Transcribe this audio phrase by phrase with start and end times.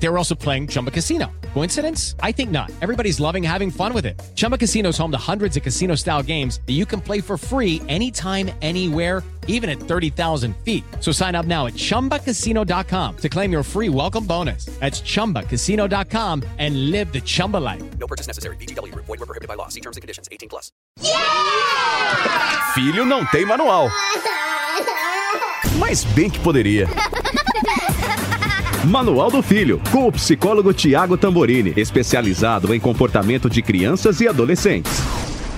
[0.00, 1.30] They were also playing Chumba Casino.
[1.54, 2.14] Coincidence?
[2.22, 2.70] I think not.
[2.80, 4.20] Everybody's loving having fun with it.
[4.34, 7.36] Chumba Casino is home to hundreds of casino style games that you can play for
[7.36, 10.84] free anytime, anywhere, even at 30,000 feet.
[11.00, 14.66] So sign up now at chumbacasino.com to claim your free welcome bonus.
[14.78, 17.82] That's chumbacasino.com and live the Chumba life.
[17.98, 18.56] No purchase necessary.
[18.56, 19.06] VGW Group.
[19.06, 19.68] Void were prohibited by law.
[19.68, 20.28] See terms and conditions.
[20.30, 20.70] 18 plus.
[22.74, 23.90] Filho não tem manual.
[25.78, 26.86] Mas bem que poderia.
[28.84, 34.92] Manual do Filho, com o psicólogo Tiago Tamborini, especializado em comportamento de crianças e adolescentes.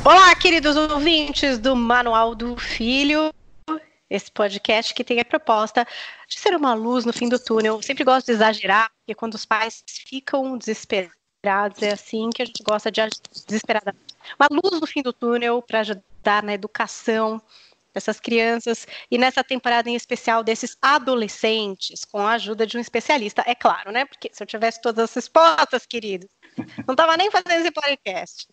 [0.03, 3.31] Olá, queridos ouvintes do Manual do Filho.
[4.09, 5.87] Esse podcast que tem a proposta
[6.27, 7.77] de ser uma luz no fim do túnel.
[7.77, 12.47] Eu sempre gosto de exagerar, porque quando os pais ficam desesperados, é assim que a
[12.47, 13.03] gente gosta de
[13.47, 14.15] desesperadamente.
[14.41, 17.41] Uma luz no fim do túnel para ajudar na educação
[17.93, 23.43] dessas crianças e nessa temporada em especial desses adolescentes, com a ajuda de um especialista,
[23.47, 24.05] é claro, né?
[24.05, 26.29] Porque se eu tivesse todas essas respostas, queridos,
[26.87, 28.49] não estava nem fazendo esse podcast.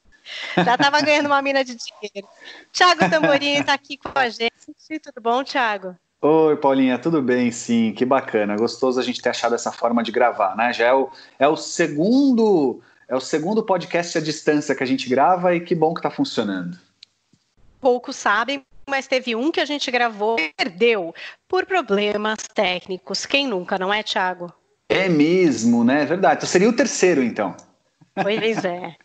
[0.55, 2.27] Já estava ganhando uma mina de dinheiro.
[2.71, 4.51] Tiago Tamborim está aqui com a gente.
[5.01, 5.95] Tudo bom, Tiago?
[6.21, 7.51] Oi, Paulinha, tudo bem?
[7.51, 8.57] Sim, que bacana.
[8.57, 10.73] Gostoso a gente ter achado essa forma de gravar, né?
[10.73, 15.07] Já é o, é o segundo é o segundo podcast à distância que a gente
[15.07, 16.77] grava e que bom que está funcionando.
[17.79, 21.13] Poucos sabem, mas teve um que a gente gravou e perdeu
[21.47, 23.25] por problemas técnicos.
[23.25, 24.51] Quem nunca, não é, Thiago?
[24.89, 26.03] É mesmo, né?
[26.03, 26.37] É verdade.
[26.37, 27.55] Então seria o terceiro, então.
[28.15, 28.95] Pois é.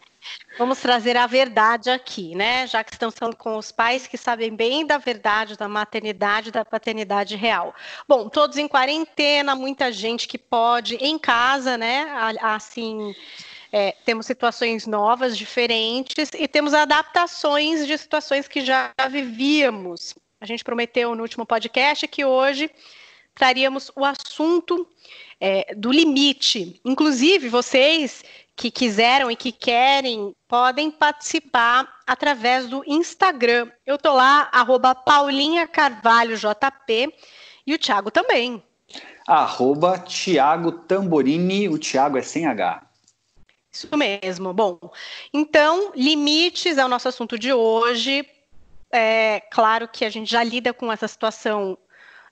[0.56, 2.66] Vamos trazer a verdade aqui, né?
[2.66, 6.53] Já que estamos falando com os pais que sabem bem da verdade da maternidade e
[6.53, 7.75] da paternidade real.
[8.06, 12.06] Bom, todos em quarentena, muita gente que pode em casa, né?
[12.41, 13.12] Assim,
[13.73, 20.15] é, temos situações novas, diferentes, e temos adaptações de situações que já vivíamos.
[20.39, 22.70] A gente prometeu no último podcast que hoje
[23.34, 24.87] traríamos o assunto
[25.41, 26.81] é, do limite.
[26.84, 28.22] Inclusive, vocês
[28.55, 33.71] que quiseram e que querem podem participar através do Instagram.
[33.87, 37.15] Eu tô lá, arroba Paulinha Carvalho JP,
[37.66, 38.62] e o Thiago também.
[39.27, 42.91] Arroba Thiago Tamborini, o Thiago é sem H.
[43.72, 44.53] Isso mesmo.
[44.53, 44.78] Bom,
[45.33, 48.27] então, limites é o nosso assunto de hoje.
[48.93, 51.78] É claro que a gente já lida com essa situação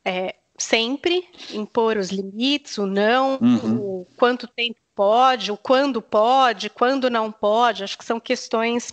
[0.05, 3.77] é, sempre, impor os limites, o não, uhum.
[3.79, 7.85] o quanto tempo pode, o quando pode, quando não pode.
[7.85, 8.93] Acho que são questões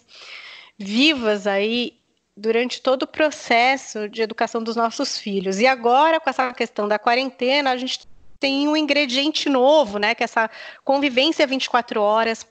[0.77, 1.97] vivas aí
[2.35, 5.59] durante todo o processo de educação dos nossos filhos.
[5.59, 8.07] E agora, com essa questão da quarentena, a gente
[8.39, 10.15] tem um ingrediente novo, né?
[10.15, 10.49] Que é essa
[10.83, 12.45] convivência 24 horas,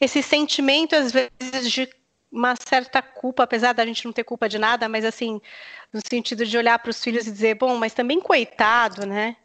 [0.00, 1.88] esse sentimento, às vezes, de
[2.30, 5.40] uma certa culpa, apesar da gente não ter culpa de nada, mas assim,
[5.92, 9.36] no sentido de olhar para os filhos e dizer, bom, mas também coitado, né?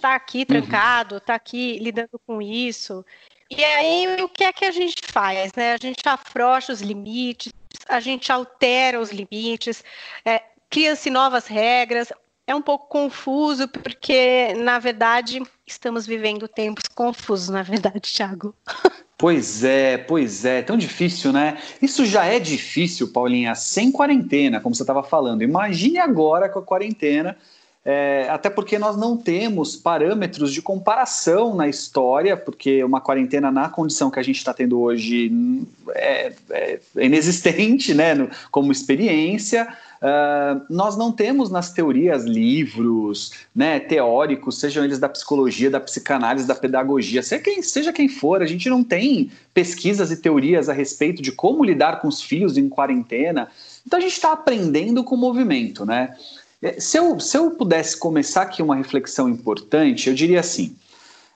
[0.00, 0.44] Tá aqui uhum.
[0.46, 1.20] trancado, uhum.
[1.20, 3.04] tá aqui lidando com isso.
[3.50, 5.72] E aí, o que é que a gente faz, né?
[5.72, 7.52] A gente afrouxa os limites,
[7.88, 9.82] a gente altera os limites,
[10.24, 12.12] é, cria-se novas regras,
[12.50, 18.54] é um pouco confuso, porque, na verdade, estamos vivendo tempos confusos, na verdade, Thiago.
[19.16, 21.58] Pois é, pois é, tão difícil, né?
[21.82, 25.42] Isso já é difícil, Paulinha, sem quarentena, como você estava falando.
[25.42, 27.36] Imagine agora com a quarentena,
[27.84, 33.68] é, até porque nós não temos parâmetros de comparação na história, porque uma quarentena na
[33.68, 35.30] condição que a gente está tendo hoje
[35.90, 39.68] é, é, inexistente, né, no, como experiência.
[40.00, 46.46] Uh, nós não temos nas teorias livros né, teóricos, sejam eles da psicologia, da psicanálise,
[46.46, 50.72] da pedagogia, seja quem, seja quem for, a gente não tem pesquisas e teorias a
[50.72, 53.48] respeito de como lidar com os filhos em quarentena.
[53.86, 56.16] Então a gente está aprendendo com o movimento, né?
[56.62, 60.76] É, se eu, se eu pudesse começar aqui uma reflexão importante, eu diria assim: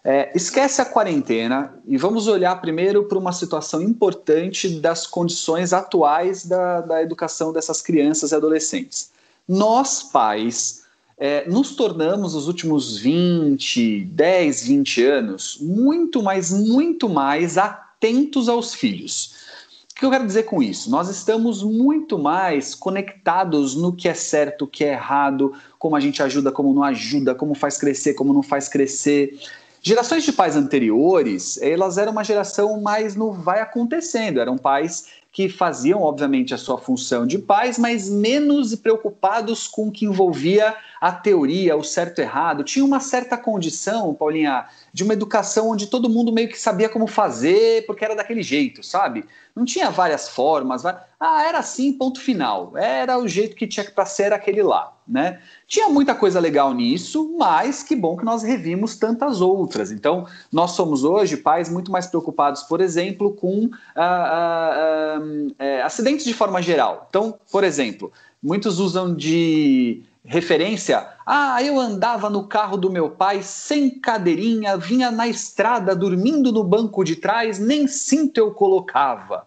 [0.04, 6.44] é, esquece a quarentena e vamos olhar primeiro para uma situação importante das condições atuais
[6.44, 9.10] da, da educação dessas crianças e adolescentes.
[9.48, 10.84] Nós, pais,
[11.16, 18.74] é, nos tornamos nos últimos 20, 10, 20 anos muito mais, muito mais atentos aos
[18.74, 19.42] filhos.
[19.91, 20.91] O que eu quero dizer com isso?
[20.91, 26.01] Nós estamos muito mais conectados no que é certo, o que é errado, como a
[26.01, 29.39] gente ajuda, como não ajuda, como faz crescer, como não faz crescer.
[29.86, 35.48] Gerações de pais anteriores, elas eram uma geração mais no vai acontecendo, eram pais que
[35.48, 41.10] faziam, obviamente, a sua função de pais, mas menos preocupados com o que envolvia a
[41.10, 42.63] teoria, o certo e errado.
[42.63, 47.09] Tinha uma certa condição, Paulinha, de uma educação onde todo mundo meio que sabia como
[47.09, 49.27] fazer, porque era daquele jeito, sabe?
[49.54, 50.84] Não tinha várias formas.
[50.86, 52.77] Ah, era assim, ponto final.
[52.77, 55.41] Era o jeito que tinha para ser aquele lá, né?
[55.66, 59.92] Tinha muita coisa legal nisso, mas que bom que nós revimos tantas outras.
[59.92, 65.21] Então, nós somos hoje pais muito mais preocupados, por exemplo, com ah, ah, ah,
[65.59, 67.06] é, acidentes de forma geral.
[67.09, 68.12] Então, por exemplo,
[68.42, 71.06] muitos usam de referência.
[71.26, 76.65] Ah, eu andava no carro do meu pai sem cadeirinha, vinha na estrada dormindo no
[76.65, 79.47] banco de trás, nem cinto eu colocava.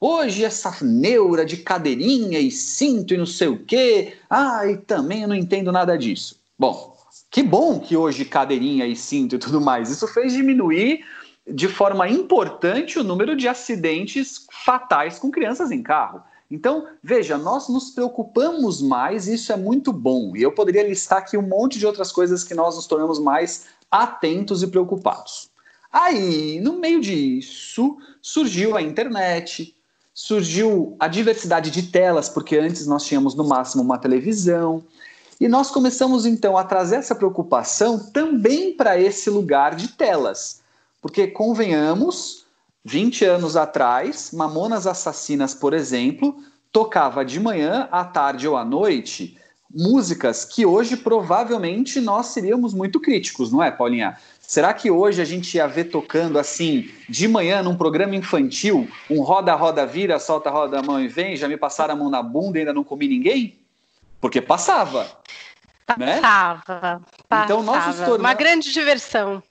[0.00, 4.14] Hoje essa neura de cadeirinha e cinto e não sei o quê.
[4.28, 6.36] Ah, e também eu não entendo nada disso.
[6.58, 6.96] Bom,
[7.30, 9.90] que bom que hoje cadeirinha e cinto e tudo mais.
[9.90, 11.04] Isso fez diminuir
[11.46, 16.22] de forma importante o número de acidentes fatais com crianças em carro.
[16.50, 20.36] Então, veja, nós nos preocupamos mais, isso é muito bom.
[20.36, 23.66] E eu poderia listar aqui um monte de outras coisas que nós nos tornamos mais
[23.90, 25.50] atentos e preocupados.
[25.92, 29.74] Aí, no meio disso, surgiu a internet,
[30.12, 34.84] surgiu a diversidade de telas, porque antes nós tínhamos no máximo uma televisão.
[35.40, 40.62] E nós começamos então a trazer essa preocupação também para esse lugar de telas.
[41.00, 42.46] Porque, convenhamos,
[42.84, 46.36] 20 anos atrás, Mamonas Assassinas, por exemplo,
[46.72, 49.38] tocava de manhã, à tarde ou à noite
[49.76, 54.16] músicas que hoje provavelmente nós seríamos muito críticos, não é, Paulinha?
[54.40, 59.20] Será que hoje a gente ia ver tocando assim, de manhã, num programa infantil, um
[59.22, 62.22] roda, roda, vira, solta, roda a mão e vem, já me passaram a mão na
[62.22, 63.58] bunda e ainda não comi ninguém?
[64.20, 65.06] Porque passava.
[65.98, 66.20] Né?
[66.20, 67.02] Passava.
[67.30, 67.42] Né?
[67.44, 68.20] Então, nós tornamos...
[68.20, 69.42] Uma grande diversão.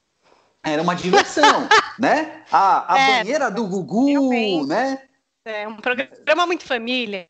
[0.65, 1.67] Era uma diversão,
[1.99, 2.41] né?
[2.51, 4.67] A, a é, banheira do Gugu, realmente.
[4.67, 4.99] né?
[5.45, 7.27] É um programa muito família.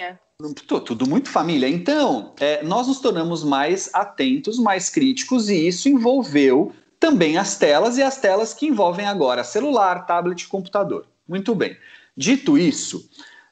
[0.67, 1.67] Tudo muito família.
[1.67, 7.97] Então, é, nós nos tornamos mais atentos, mais críticos, e isso envolveu também as telas
[7.97, 11.05] e as telas que envolvem agora celular, tablet, computador.
[11.27, 11.77] Muito bem.
[12.15, 13.09] Dito isso,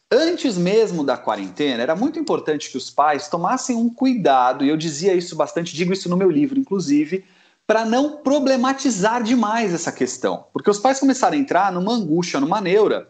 [0.09, 4.77] antes mesmo da quarentena, era muito importante que os pais tomassem um cuidado, e eu
[4.77, 7.25] dizia isso bastante, digo isso no meu livro, inclusive,
[7.65, 10.45] para não problematizar demais essa questão.
[10.51, 13.07] Porque os pais começaram a entrar numa angústia, numa neura,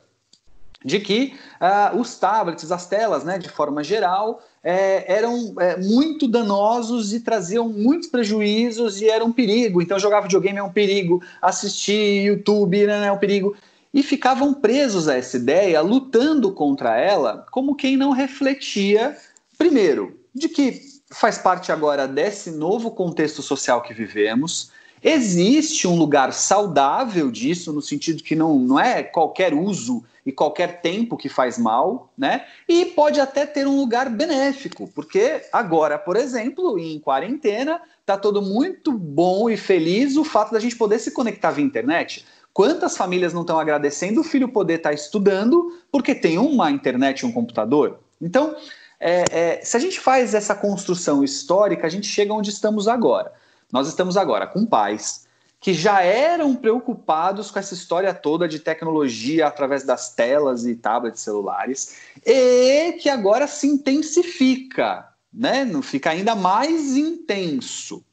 [0.83, 6.27] de que uh, os tablets, as telas, né, de forma geral, é, eram é, muito
[6.27, 9.81] danosos e traziam muitos prejuízos e era um perigo.
[9.81, 13.55] Então, jogar videogame é um perigo, assistir YouTube né, é um perigo.
[13.94, 19.15] E ficavam presos a essa ideia, lutando contra ela, como quem não refletia,
[19.57, 24.71] primeiro, de que faz parte agora desse novo contexto social que vivemos.
[25.01, 30.81] Existe um lugar saudável disso, no sentido que não, não é qualquer uso e qualquer
[30.81, 32.45] tempo que faz mal, né?
[32.68, 38.42] E pode até ter um lugar benéfico, porque agora, por exemplo, em quarentena, tá todo
[38.42, 42.25] muito bom e feliz o fato da gente poder se conectar via internet.
[42.54, 47.19] Quantas famílias não estão agradecendo o filho poder estar tá estudando porque tem uma internet
[47.19, 48.00] e um computador?
[48.21, 48.56] Então,
[49.05, 53.33] é, é, se a gente faz essa construção histórica, a gente chega onde estamos agora.
[53.69, 55.27] Nós estamos agora com pais
[55.59, 61.21] que já eram preocupados com essa história toda de tecnologia através das telas e tablets
[61.21, 65.65] celulares e que agora se intensifica, né?
[65.65, 68.03] Não fica ainda mais intenso.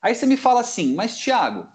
[0.00, 1.68] Aí você me fala assim, mas Tiago,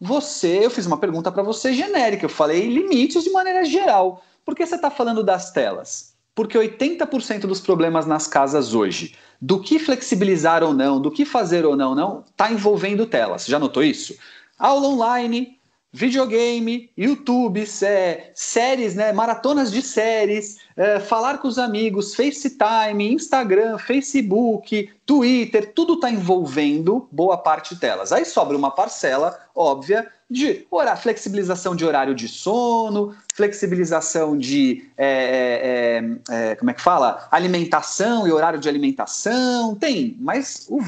[0.00, 4.24] você, eu fiz uma pergunta para você genérica, eu falei limites de maneira geral.
[4.44, 6.13] Por que você está falando das telas?
[6.34, 11.64] Porque 80% dos problemas nas casas hoje, do que flexibilizar ou não, do que fazer
[11.64, 13.46] ou não, não, está envolvendo telas.
[13.46, 14.16] Já notou isso?
[14.58, 15.58] Aula online,
[15.94, 23.78] videogame, YouTube, é, séries, né, maratonas de séries, é, falar com os amigos, FaceTime, Instagram,
[23.78, 28.10] Facebook, Twitter, tudo está envolvendo boa parte delas.
[28.10, 36.00] Aí sobra uma parcela óbvia de horário, flexibilização de horário de sono, flexibilização de é,
[36.30, 37.26] é, é, como é que fala?
[37.32, 39.74] Alimentação e horário de alimentação.
[39.74, 40.78] Tem, mas o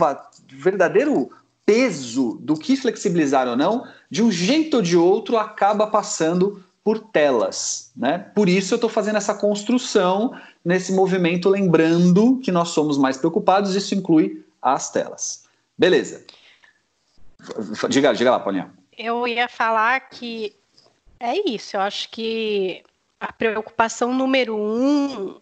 [0.48, 1.28] verdadeiro
[1.66, 7.00] peso do que flexibilizar ou não, de um jeito ou de outro, acaba passando por
[7.00, 7.90] telas.
[7.96, 8.18] Né?
[8.32, 10.32] Por isso eu estou fazendo essa construção
[10.64, 15.44] nesse movimento, lembrando que nós somos mais preocupados, isso inclui as telas.
[15.76, 16.24] Beleza.
[17.88, 18.70] Diga, diga lá, Paulinha.
[18.96, 20.54] Eu ia falar que
[21.20, 22.82] é isso, eu acho que
[23.20, 25.40] a preocupação número um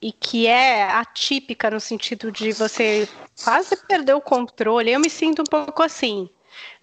[0.00, 3.08] e que é atípica no sentido de você
[3.44, 6.28] quase perder o controle, eu me sinto um pouco assim,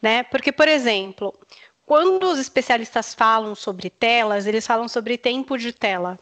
[0.02, 0.24] né?
[0.24, 1.34] Porque, por exemplo,
[1.86, 6.20] quando os especialistas falam sobre telas, eles falam sobre tempo de tela.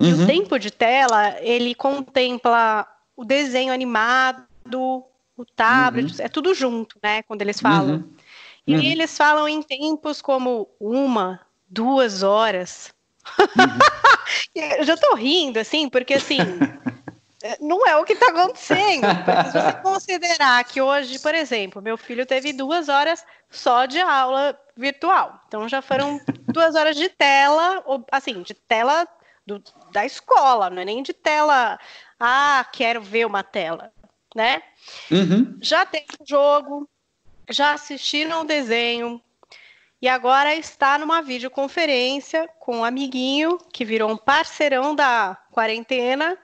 [0.00, 4.46] E o tempo de tela, ele contempla o desenho animado,
[5.36, 6.24] o tablet, Uhum.
[6.24, 7.22] é tudo junto, né?
[7.22, 7.96] Quando eles falam.
[7.96, 8.12] Uhum.
[8.68, 8.82] E Uhum.
[8.82, 12.92] eles falam em tempos como uma, duas horas.
[14.54, 16.58] Eu já tô rindo, assim, porque assim.
[17.60, 19.06] Não é o que está acontecendo.
[19.24, 24.00] Porque se você considerar que hoje, por exemplo, meu filho teve duas horas só de
[24.00, 25.40] aula virtual.
[25.46, 29.06] Então já foram duas horas de tela, ou, assim, de tela
[29.46, 31.78] do- da escola, não é nem de tela.
[32.18, 33.92] Ah, quero ver uma tela,
[34.34, 34.60] né?
[35.10, 35.56] Uhum.
[35.62, 36.88] já tem um jogo,
[37.48, 39.20] já assistiram o desenho
[40.00, 46.38] e agora está numa videoconferência com um amiguinho que virou um parceirão da quarentena,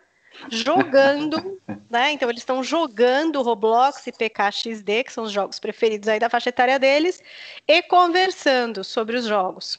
[0.48, 2.10] jogando, né?
[2.12, 6.48] Então eles estão jogando Roblox e PKXD, que são os jogos preferidos aí da faixa
[6.48, 7.22] etária deles,
[7.68, 9.78] e conversando sobre os jogos.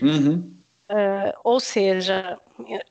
[0.00, 0.52] Uhum.
[1.44, 2.38] Ou seja,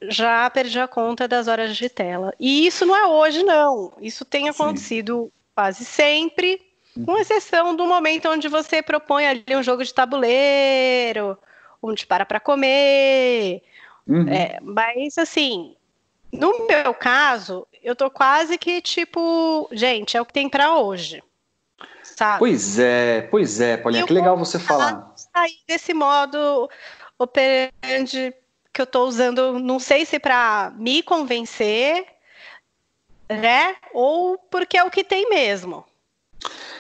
[0.03, 2.33] já perdi a conta das horas de tela.
[2.39, 3.93] E isso não é hoje, não.
[3.99, 6.59] Isso tem acontecido quase sempre,
[7.05, 11.37] com exceção do momento onde você propõe ali um jogo de tabuleiro,
[11.81, 13.63] onde para para comer.
[14.07, 14.27] Uhum.
[14.27, 15.75] É, mas, assim,
[16.31, 21.23] no meu caso, eu tô quase que tipo, gente, é o que tem para hoje.
[22.03, 22.39] Sabe?
[22.39, 25.13] Pois é, pois é, Paulinha, que legal você falar.
[25.15, 26.69] sair desse modo
[27.17, 28.33] operante
[28.73, 32.05] que eu tô usando, não sei se para me convencer,
[33.29, 33.75] né?
[33.93, 35.85] Ou porque é o que tem mesmo.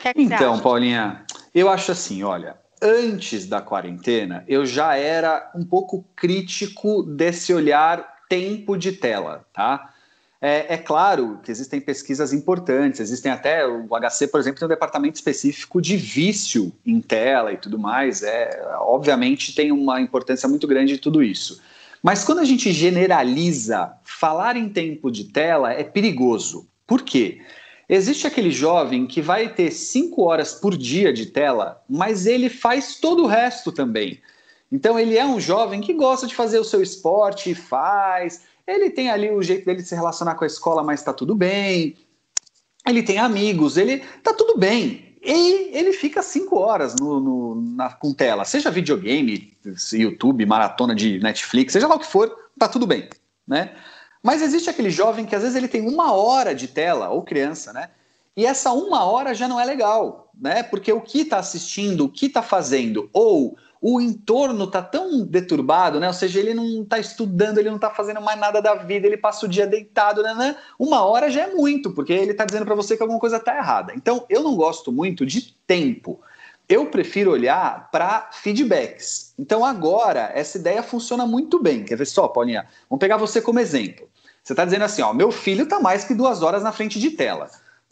[0.01, 0.59] Que é que Então?
[0.59, 7.53] Paulinha, eu acho assim, olha, antes da quarentena, eu já era um pouco crítico desse
[7.53, 9.93] olhar tempo de tela, tá?
[10.41, 14.69] É, é claro que existem pesquisas importantes, existem até o HC, por exemplo, tem um
[14.69, 18.23] departamento específico de vício em tela e tudo mais.
[18.23, 21.61] É, obviamente tem uma importância muito grande de tudo isso.
[22.01, 26.67] Mas quando a gente generaliza, falar em tempo de tela é perigoso.
[26.87, 27.39] Por quê?
[27.93, 32.95] Existe aquele jovem que vai ter cinco horas por dia de tela, mas ele faz
[32.95, 34.21] todo o resto também.
[34.71, 38.43] Então ele é um jovem que gosta de fazer o seu esporte, faz.
[38.65, 41.35] Ele tem ali o jeito dele de se relacionar com a escola, mas tá tudo
[41.35, 41.97] bem.
[42.87, 45.17] Ele tem amigos, ele tá tudo bem.
[45.21, 49.53] E ele fica cinco horas no, no- na, com tela, seja videogame,
[49.91, 53.09] YouTube, maratona de Netflix, seja lá o que for, tá tudo bem,
[53.45, 53.75] né?
[54.21, 57.73] Mas existe aquele jovem que às vezes ele tem uma hora de tela, ou criança,
[57.73, 57.89] né?
[58.35, 60.63] E essa uma hora já não é legal, né?
[60.63, 65.99] Porque o que está assistindo, o que está fazendo, ou o entorno tá tão deturbado,
[65.99, 66.07] né?
[66.07, 69.17] Ou seja, ele não está estudando, ele não está fazendo mais nada da vida, ele
[69.17, 70.35] passa o dia deitado, né?
[70.35, 70.55] né?
[70.77, 73.57] Uma hora já é muito, porque ele está dizendo para você que alguma coisa está
[73.57, 73.91] errada.
[73.95, 76.21] Então, eu não gosto muito de tempo.
[76.71, 79.33] Eu prefiro olhar para feedbacks.
[79.37, 81.83] Então, agora, essa ideia funciona muito bem.
[81.83, 82.65] Quer ver só, Paulinha?
[82.89, 84.07] Vamos pegar você como exemplo.
[84.41, 87.11] Você está dizendo assim, ó, meu filho está mais que duas horas na frente de
[87.11, 87.49] tela.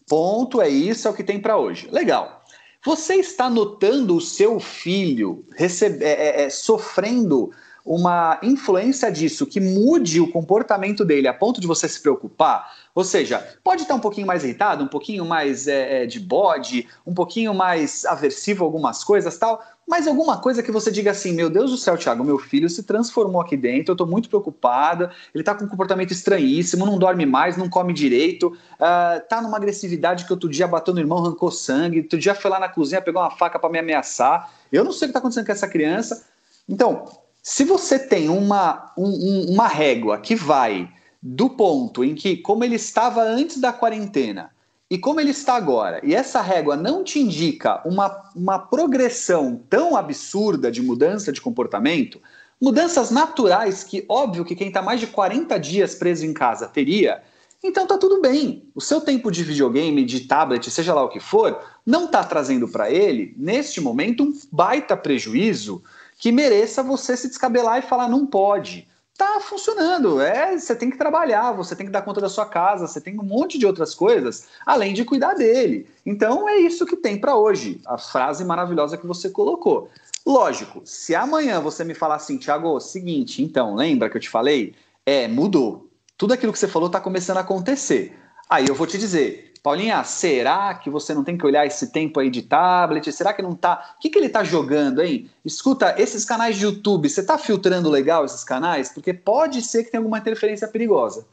[0.08, 1.90] Ponto, é isso, é o que tem para hoje.
[1.92, 2.42] Legal.
[2.86, 7.52] Você está notando o seu filho recebe- é, é, é, sofrendo
[7.86, 12.72] uma influência disso que mude o comportamento dele a ponto de você se preocupar?
[12.96, 16.88] Ou seja, pode estar um pouquinho mais irritado, um pouquinho mais é, é, de bode,
[17.06, 21.32] um pouquinho mais aversivo a algumas coisas tal, mas alguma coisa que você diga assim:
[21.34, 25.12] meu Deus do céu, Thiago, meu filho se transformou aqui dentro, eu estou muito preocupada,
[25.34, 29.58] ele está com um comportamento estranhíssimo, não dorme mais, não come direito, uh, tá numa
[29.58, 33.02] agressividade que outro dia bateu no irmão, arrancou sangue, outro dia foi lá na cozinha,
[33.02, 34.52] pegou uma faca para me ameaçar.
[34.72, 36.26] Eu não sei o que está acontecendo com essa criança.
[36.68, 37.06] Então,
[37.42, 40.88] se você tem uma, um- um- uma régua que vai
[41.22, 44.52] do ponto em que, como ele estava antes da quarentena
[44.90, 49.96] e como ele está agora, e essa régua não te indica uma, uma progressão tão
[49.96, 52.20] absurda de mudança de comportamento,
[52.60, 57.22] mudanças naturais que, óbvio, que quem está mais de 40 dias preso em casa teria,
[57.64, 58.64] então tá tudo bem.
[58.74, 62.68] O seu tempo de videogame, de tablet, seja lá o que for, não está trazendo
[62.68, 65.84] para ele, neste momento, um baita prejuízo
[66.18, 68.89] que mereça você se descabelar e falar não pode.
[69.20, 72.88] Tá funcionando, é, você tem que trabalhar, você tem que dar conta da sua casa,
[72.88, 75.86] você tem um monte de outras coisas, além de cuidar dele.
[76.06, 79.90] Então é isso que tem para hoje, a frase maravilhosa que você colocou.
[80.26, 84.74] Lógico, se amanhã você me falar assim, Thiago, seguinte, então, lembra que eu te falei?
[85.06, 85.90] É, mudou.
[86.18, 88.18] Tudo aquilo que você falou está começando a acontecer.
[88.50, 92.20] Aí eu vou te dizer, Paulinha, será que você não tem que olhar esse tempo
[92.20, 93.12] aí de tablet?
[93.12, 93.96] Será que não tá?
[93.98, 95.30] O que, que ele tá jogando, hein?
[95.44, 98.90] Escuta, esses canais de YouTube, você tá filtrando legal esses canais?
[98.90, 101.28] Porque pode ser que tenha alguma interferência perigosa.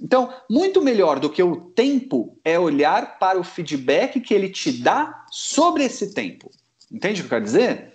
[0.00, 4.72] Então, muito melhor do que o tempo é olhar para o feedback que ele te
[4.72, 6.50] dá sobre esse tempo.
[6.90, 7.92] Entende o que eu quero dizer?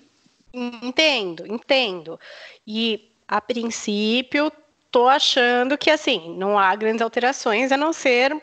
[0.53, 2.19] Entendo, entendo.
[2.65, 4.51] E a princípio,
[4.89, 8.35] tô achando que, assim, não há grandes alterações a não ser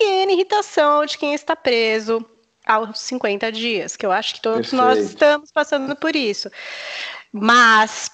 [0.00, 2.24] pequena irritação de quem está preso
[2.66, 4.82] aos 50 dias, que eu acho que todos Perfeito.
[4.82, 6.50] nós estamos passando por isso.
[7.30, 8.10] Mas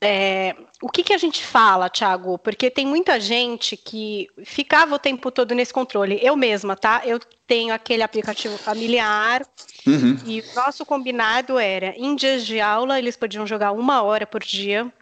[0.00, 2.38] é, o que, que a gente fala, Thiago?
[2.38, 6.18] Porque tem muita gente que ficava o tempo todo nesse controle.
[6.22, 7.02] Eu mesma, tá?
[7.04, 9.42] Eu tenho aquele aplicativo familiar
[9.86, 10.18] uhum.
[10.26, 14.42] e o nosso combinado era em dias de aula eles podiam jogar uma hora por
[14.42, 14.92] dia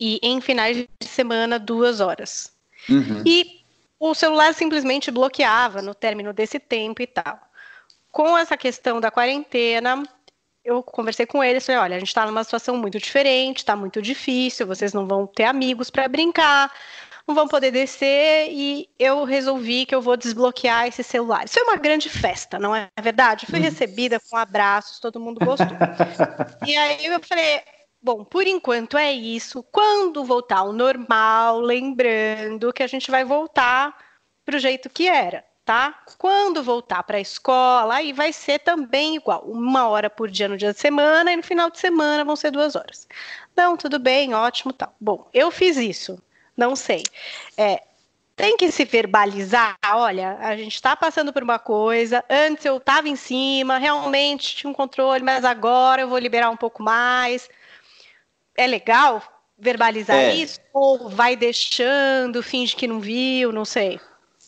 [0.00, 2.52] e em finais de semana duas horas.
[2.88, 3.22] Uhum.
[3.24, 3.57] E
[3.98, 7.38] o celular simplesmente bloqueava no término desse tempo e tal.
[8.10, 10.02] Com essa questão da quarentena,
[10.64, 14.00] eu conversei com eles, falei, olha, a gente está numa situação muito diferente, está muito
[14.02, 16.72] difícil, vocês não vão ter amigos para brincar,
[17.26, 21.52] não vão poder descer, e eu resolvi que eu vou desbloquear esses celulares.
[21.52, 23.46] Foi uma grande festa, não é verdade?
[23.46, 23.64] Fui uhum.
[23.64, 25.66] recebida com abraços, todo mundo gostou.
[26.66, 27.62] e aí eu falei,
[28.08, 29.62] bom, por enquanto é isso.
[29.64, 33.94] Quando voltar ao normal, lembrando que a gente vai voltar
[34.46, 36.02] para o jeito que era tá?
[36.16, 40.56] Quando voltar para a escola, aí vai ser também igual, uma hora por dia no
[40.56, 43.06] dia de semana e no final de semana vão ser duas horas.
[43.54, 44.94] Não, tudo bem, ótimo, tal.
[44.98, 46.18] Bom, eu fiz isso,
[46.56, 47.02] não sei.
[47.54, 47.82] É,
[48.34, 49.76] tem que se verbalizar.
[49.92, 52.24] Olha, a gente está passando por uma coisa.
[52.30, 56.56] Antes eu estava em cima, realmente tinha um controle, mas agora eu vou liberar um
[56.56, 57.46] pouco mais.
[58.58, 59.22] É legal
[59.56, 60.34] verbalizar é.
[60.34, 60.58] isso?
[60.74, 64.00] Ou vai deixando, finge que não viu, não sei.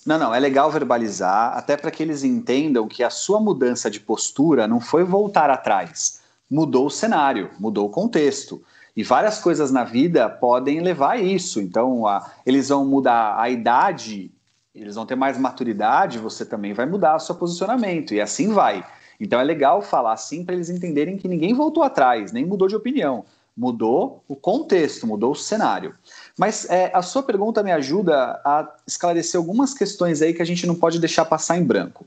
[0.05, 4.01] Não, não, é legal verbalizar, até para que eles entendam que a sua mudança de
[4.01, 8.61] postura não foi voltar atrás, mudou o cenário, mudou o contexto.
[8.97, 11.61] E várias coisas na vida podem levar a isso.
[11.61, 14.33] Então, a, eles vão mudar a idade,
[14.75, 18.85] eles vão ter mais maturidade, você também vai mudar o seu posicionamento, e assim vai.
[19.21, 22.75] Então, é legal falar assim para eles entenderem que ninguém voltou atrás, nem mudou de
[22.75, 23.25] opinião.
[23.61, 25.95] Mudou o contexto, mudou o cenário.
[26.39, 30.67] Mas é, a sua pergunta me ajuda a esclarecer algumas questões aí que a gente
[30.67, 32.07] não pode deixar passar em branco.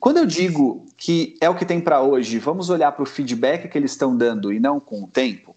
[0.00, 3.68] Quando eu digo que é o que tem para hoje, vamos olhar para o feedback
[3.68, 5.54] que eles estão dando e não com o tempo,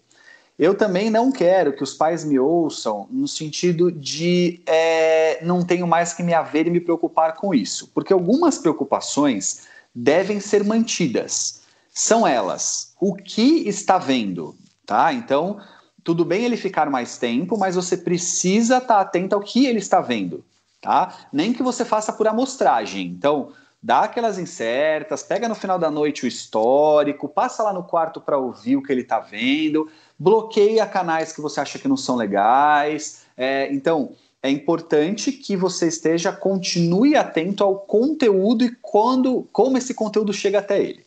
[0.56, 5.88] eu também não quero que os pais me ouçam no sentido de é, não tenho
[5.88, 11.62] mais que me haver e me preocupar com isso, porque algumas preocupações devem ser mantidas.
[11.92, 14.54] São elas: o que está vendo,
[14.92, 15.10] tá?
[15.10, 15.58] Então,
[16.04, 19.78] tudo bem ele ficar mais tempo, mas você precisa estar tá atento ao que ele
[19.78, 20.44] está vendo,
[20.82, 21.16] tá?
[21.32, 23.06] Nem que você faça por amostragem.
[23.06, 23.52] Então,
[23.82, 28.36] dá aquelas incertas, pega no final da noite o histórico, passa lá no quarto para
[28.36, 33.22] ouvir o que ele está vendo, bloqueia canais que você acha que não são legais.
[33.34, 39.94] É, então, é importante que você esteja, continue atento ao conteúdo e quando, como esse
[39.94, 41.02] conteúdo chega até ele.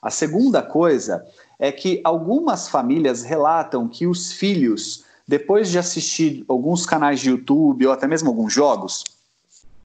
[0.00, 1.26] A segunda coisa
[1.58, 7.86] é que algumas famílias relatam que os filhos, depois de assistir alguns canais de YouTube
[7.86, 9.04] ou até mesmo alguns jogos,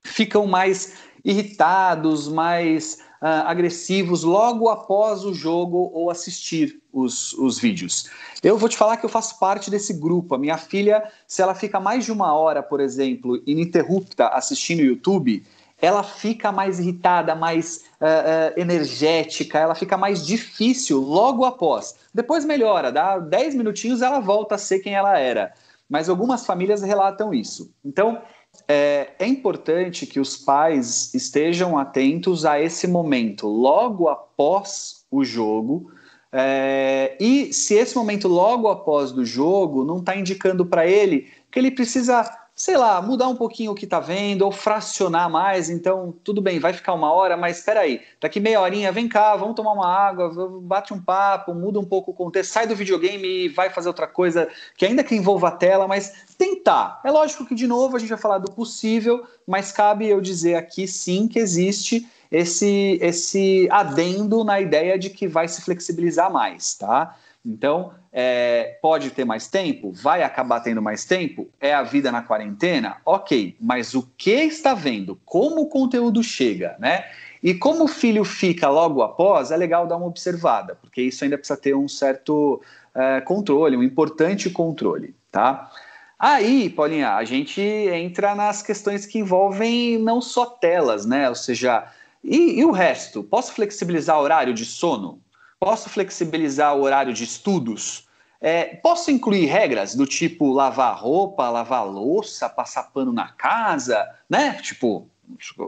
[0.04, 8.10] ficam mais irritados, mais uh, agressivos logo após o jogo ou assistir os, os vídeos.
[8.42, 10.34] Eu vou te falar que eu faço parte desse grupo.
[10.34, 15.44] A minha filha, se ela fica mais de uma hora, por exemplo, ininterrupta assistindo YouTube,
[15.82, 21.96] ela fica mais irritada, mais uh, uh, energética, ela fica mais difícil logo após.
[22.14, 25.52] Depois melhora, dá 10 minutinhos ela volta a ser quem ela era.
[25.90, 27.74] Mas algumas famílias relatam isso.
[27.84, 28.22] Então,
[28.68, 35.90] é, é importante que os pais estejam atentos a esse momento, logo após o jogo.
[36.30, 41.58] É, e se esse momento logo após do jogo não está indicando para ele que
[41.58, 45.68] ele precisa sei lá, mudar um pouquinho o que está vendo, ou fracionar mais.
[45.68, 49.34] Então, tudo bem, vai ficar uma hora, mas espera aí, daqui meia horinha, vem cá,
[49.34, 53.26] vamos tomar uma água, bate um papo, muda um pouco o contexto, sai do videogame
[53.26, 57.00] e vai fazer outra coisa que ainda que envolva a tela, mas tentar.
[57.04, 60.54] É lógico que, de novo, a gente vai falar do possível, mas cabe eu dizer
[60.54, 66.74] aqui sim que existe esse, esse adendo na ideia de que vai se flexibilizar mais,
[66.74, 67.16] tá?
[67.44, 69.92] Então, é, pode ter mais tempo?
[69.92, 71.48] Vai acabar tendo mais tempo?
[71.60, 72.98] É a vida na quarentena?
[73.04, 75.18] Ok, mas o que está vendo?
[75.24, 77.04] Como o conteúdo chega, né?
[77.42, 81.36] E como o filho fica logo após, é legal dar uma observada, porque isso ainda
[81.36, 82.62] precisa ter um certo
[82.94, 85.68] é, controle, um importante controle, tá?
[86.16, 91.28] Aí, Paulinha, a gente entra nas questões que envolvem não só telas, né?
[91.28, 91.84] Ou seja,
[92.22, 93.24] e, e o resto?
[93.24, 95.20] Posso flexibilizar o horário de sono?
[95.62, 98.08] Posso flexibilizar o horário de estudos?
[98.40, 104.54] É, posso incluir regras do tipo lavar roupa, lavar louça, passar pano na casa, né?
[104.54, 105.08] Tipo,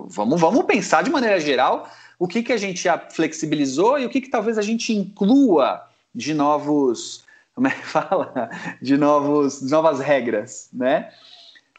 [0.09, 4.11] vamos, vamos pensar de maneira geral o que, que a gente já flexibilizou e o
[4.11, 8.51] que, que talvez a gente inclua de novos, como é que fala?
[8.83, 11.09] De novos, de novas regras, né?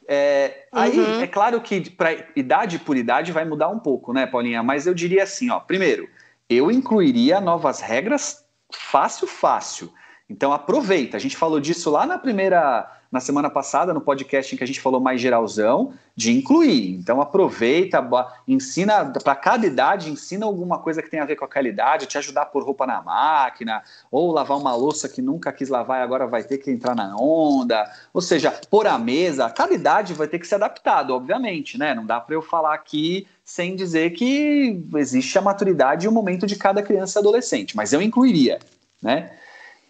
[0.08, 0.80] É, uhum.
[0.80, 4.64] Aí, é claro que para idade por idade vai mudar um pouco, né, Paulinha?
[4.64, 6.08] Mas eu diria assim, ó, primeiro,
[6.50, 9.92] eu incluiria novas regras fácil, fácil.
[10.30, 11.18] Então aproveita.
[11.18, 14.68] A gente falou disso lá na primeira, na semana passada, no podcast em que a
[14.68, 16.96] gente falou mais geralzão, de incluir.
[16.96, 18.06] Então aproveita,
[18.46, 22.18] ensina para cada idade, ensina alguma coisa que tenha a ver com aquela idade, te
[22.18, 26.04] ajudar a pôr roupa na máquina, ou lavar uma louça que nunca quis lavar e
[26.04, 27.90] agora vai ter que entrar na onda.
[28.14, 31.96] Ou seja, pôr a mesa, cada idade vai ter que ser adaptado, obviamente, né?
[31.96, 36.46] Não dá para eu falar aqui sem dizer que existe a maturidade e o momento
[36.46, 38.60] de cada criança e adolescente, mas eu incluiria,
[39.02, 39.32] né?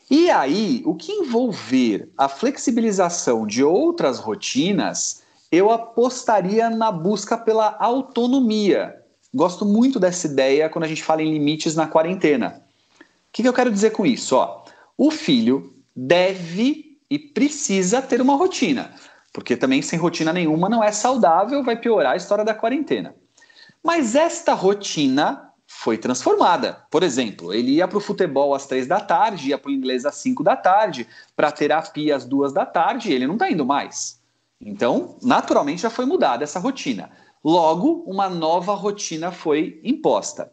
[0.09, 7.75] E aí, o que envolver a flexibilização de outras rotinas, eu apostaria na busca pela
[7.79, 9.01] autonomia.
[9.33, 12.61] Gosto muito dessa ideia quando a gente fala em limites na quarentena.
[12.99, 14.35] O que, que eu quero dizer com isso?
[14.35, 14.63] Ó,
[14.97, 18.93] o filho deve e precisa ter uma rotina,
[19.33, 23.15] porque também sem rotina nenhuma não é saudável, vai piorar a história da quarentena.
[23.83, 25.44] Mas esta rotina
[25.77, 26.85] foi transformada.
[26.89, 30.05] Por exemplo, ele ia para o futebol às três da tarde, ia para o inglês
[30.05, 34.19] às cinco da tarde, para terapia às duas da tarde, ele não está indo mais.
[34.59, 37.11] Então, naturalmente, já foi mudada essa rotina.
[37.43, 40.51] Logo, uma nova rotina foi imposta.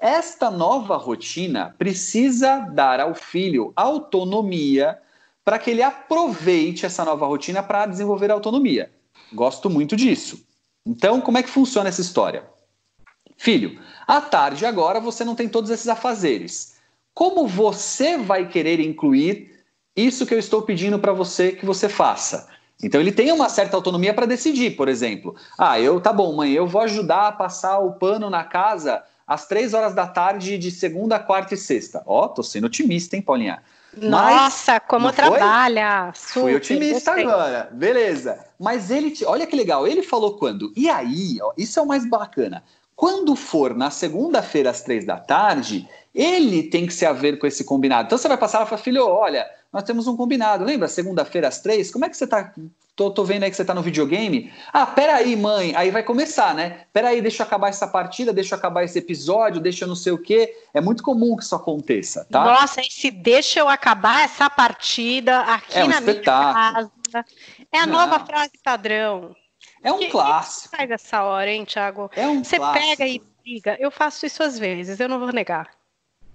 [0.00, 4.98] Esta nova rotina precisa dar ao filho autonomia
[5.44, 8.90] para que ele aproveite essa nova rotina para desenvolver autonomia.
[9.32, 10.42] Gosto muito disso.
[10.86, 12.44] Então, como é que funciona essa história?
[13.40, 16.76] Filho, à tarde agora você não tem todos esses afazeres.
[17.14, 19.64] Como você vai querer incluir
[19.96, 22.50] isso que eu estou pedindo para você que você faça?
[22.82, 25.34] Então ele tem uma certa autonomia para decidir, por exemplo.
[25.56, 29.46] Ah, eu tá bom, mãe, eu vou ajudar a passar o pano na casa às
[29.46, 32.02] três horas da tarde de segunda, quarta e sexta.
[32.04, 33.62] Ó, oh, tô sendo otimista, hein, Paulinha?
[33.96, 36.12] Nossa, Mas, como trabalha!
[36.14, 37.24] Super, Fui otimista gostei.
[37.24, 38.44] agora, beleza.
[38.58, 40.72] Mas ele, olha que legal, ele falou quando?
[40.76, 42.62] E aí, ó, isso é o mais bacana.
[43.00, 47.64] Quando for na segunda-feira às três da tarde, ele tem que se haver com esse
[47.64, 48.04] combinado.
[48.04, 50.66] Então você vai passar e falar, filho, olha, nós temos um combinado.
[50.66, 51.90] Lembra, segunda-feira às três?
[51.90, 52.52] Como é que você tá?
[52.94, 54.52] Tô, tô, vendo aí que você tá no videogame.
[54.70, 55.74] Ah, peraí, mãe.
[55.74, 56.82] Aí vai começar, né?
[56.92, 60.12] Peraí, deixa eu acabar essa partida, deixa eu acabar esse episódio, deixa eu não sei
[60.12, 60.54] o quê.
[60.74, 62.44] É muito comum que isso aconteça, tá?
[62.44, 66.52] Nossa, se deixa eu acabar essa partida aqui é um na espetáculo.
[66.52, 67.26] minha casa.
[67.72, 69.34] É a nova frase padrão.
[69.82, 70.70] É um que, clássico.
[70.70, 72.10] Que faz essa hora, hein, Thiago?
[72.14, 72.96] É um Você clássico.
[72.96, 73.76] pega e briga.
[73.80, 75.70] Eu faço isso às vezes, eu não vou negar.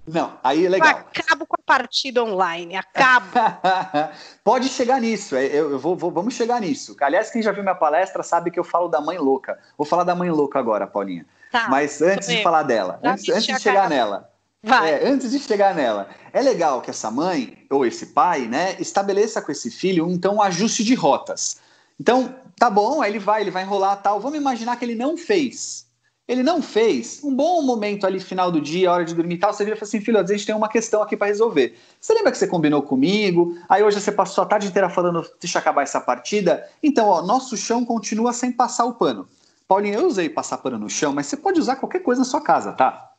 [0.07, 0.89] Não, aí é legal.
[0.89, 3.25] Eu acabo com a partida online, acabo.
[4.43, 6.95] Pode chegar nisso, é, eu, eu vou, vou, vamos chegar nisso.
[7.01, 9.57] Aliás, quem já viu minha palestra sabe que eu falo da mãe louca.
[9.75, 11.25] Vou falar da mãe louca agora, Paulinha.
[11.51, 14.29] Tá, Mas antes de falar dela, antes, antes de chegar nela.
[14.61, 14.93] Vai.
[14.93, 19.39] É, antes de chegar nela, é legal que essa mãe ou esse pai, né, estabeleça
[19.39, 21.57] com esse filho então um ajuste de rotas.
[21.99, 24.19] Então, tá bom, aí ele vai, ele vai enrolar tal.
[24.19, 25.85] Vamos imaginar que ele não fez.
[26.27, 27.23] Ele não fez.
[27.23, 29.79] Um bom momento ali, final do dia, hora de dormir e tal, você vira e
[29.79, 31.77] fala assim, filho, a gente tem uma questão aqui para resolver.
[31.99, 33.55] Você lembra que você combinou comigo?
[33.69, 36.67] Aí hoje você passou a tarde inteira falando, deixa acabar essa partida.
[36.81, 39.27] Então, ó, nosso chão continua sem passar o pano.
[39.67, 42.41] Paulinho, eu usei passar pano no chão, mas você pode usar qualquer coisa na sua
[42.41, 43.11] casa, tá?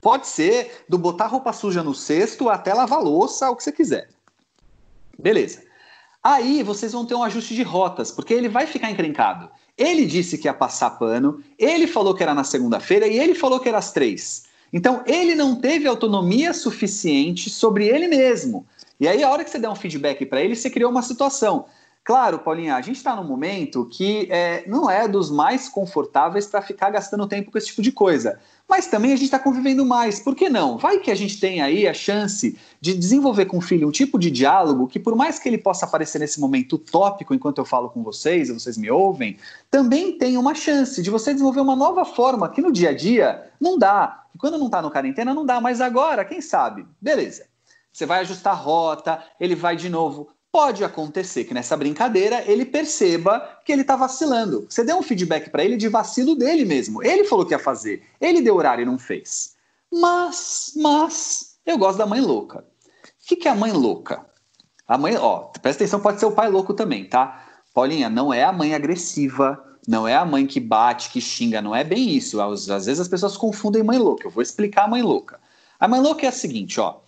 [0.00, 4.08] Pode ser do botar roupa suja no cesto até lavar louça, o que você quiser.
[5.16, 5.62] Beleza.
[6.22, 9.50] Aí vocês vão ter um ajuste de rotas, porque ele vai ficar encrencado.
[9.76, 13.58] Ele disse que ia passar pano, ele falou que era na segunda-feira e ele falou
[13.58, 14.44] que era às três.
[14.72, 18.64] Então ele não teve autonomia suficiente sobre ele mesmo.
[19.00, 21.66] E aí, a hora que você der um feedback para ele, você criou uma situação.
[22.04, 26.60] Claro, Paulinha, a gente está num momento que é, não é dos mais confortáveis para
[26.60, 28.40] ficar gastando tempo com esse tipo de coisa.
[28.68, 30.18] Mas também a gente está convivendo mais.
[30.18, 30.76] Por que não?
[30.76, 34.18] Vai que a gente tem aí a chance de desenvolver com o filho um tipo
[34.18, 37.88] de diálogo que, por mais que ele possa aparecer nesse momento utópico enquanto eu falo
[37.88, 39.36] com vocês e vocês me ouvem,
[39.70, 43.48] também tem uma chance de você desenvolver uma nova forma que no dia a dia
[43.60, 44.24] não dá.
[44.34, 46.84] E quando não está no quarentena, não dá, mas agora, quem sabe?
[47.00, 47.44] Beleza.
[47.92, 52.66] Você vai ajustar a rota, ele vai de novo pode acontecer que nessa brincadeira ele
[52.66, 54.66] perceba que ele está vacilando.
[54.68, 57.02] Você deu um feedback para ele de vacilo dele mesmo.
[57.02, 59.56] Ele falou que ia fazer, ele deu horário e não fez.
[59.90, 62.58] Mas, mas, eu gosto da mãe louca.
[62.58, 62.64] O
[63.26, 64.26] que, que é a mãe louca?
[64.86, 67.46] A mãe, ó, presta atenção, pode ser o pai louco também, tá?
[67.72, 71.74] Paulinha, não é a mãe agressiva, não é a mãe que bate, que xinga, não
[71.74, 72.42] é bem isso.
[72.42, 74.26] Às, às vezes as pessoas confundem mãe louca.
[74.26, 75.40] Eu vou explicar a mãe louca.
[75.80, 77.00] A mãe louca é a seguinte, ó.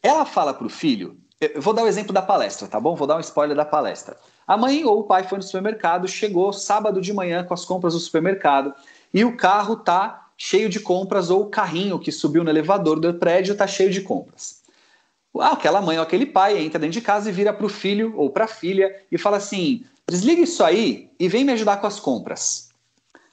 [0.00, 1.18] Ela fala pro filho
[1.54, 2.94] eu vou dar o exemplo da palestra, tá bom?
[2.94, 4.16] Vou dar um spoiler da palestra.
[4.46, 7.94] A mãe ou o pai foi no supermercado, chegou sábado de manhã com as compras
[7.94, 8.74] do supermercado
[9.12, 13.14] e o carro tá cheio de compras ou o carrinho que subiu no elevador do
[13.14, 14.62] prédio tá cheio de compras.
[15.38, 18.30] aquela mãe ou aquele pai entra dentro de casa e vira para o filho ou
[18.30, 21.98] para a filha e fala assim: desliga isso aí e vem me ajudar com as
[21.98, 22.68] compras.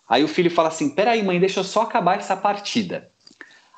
[0.08, 3.10] Aí o filho fala assim: peraí, mãe, deixa eu só acabar essa partida.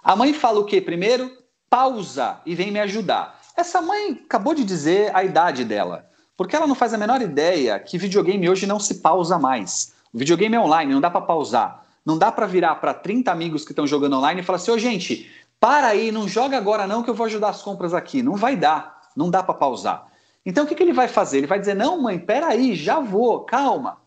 [0.04, 0.82] A mãe fala o quê?
[0.82, 1.32] Primeiro,
[1.70, 3.40] pausa e vem me ajudar.
[3.56, 7.80] Essa mãe acabou de dizer a idade dela, porque ela não faz a menor ideia
[7.80, 9.94] que videogame hoje não se pausa mais.
[10.12, 11.84] O videogame é online, não dá para pausar.
[12.06, 14.74] Não dá para virar para 30 amigos que estão jogando online e falar assim: ô
[14.74, 18.22] oh, gente, para aí, não joga agora não que eu vou ajudar as compras aqui.
[18.22, 20.08] Não vai dar, não dá para pausar.
[20.46, 21.38] Então o que, que ele vai fazer?
[21.38, 23.98] Ele vai dizer: não, mãe, peraí, já vou, calma.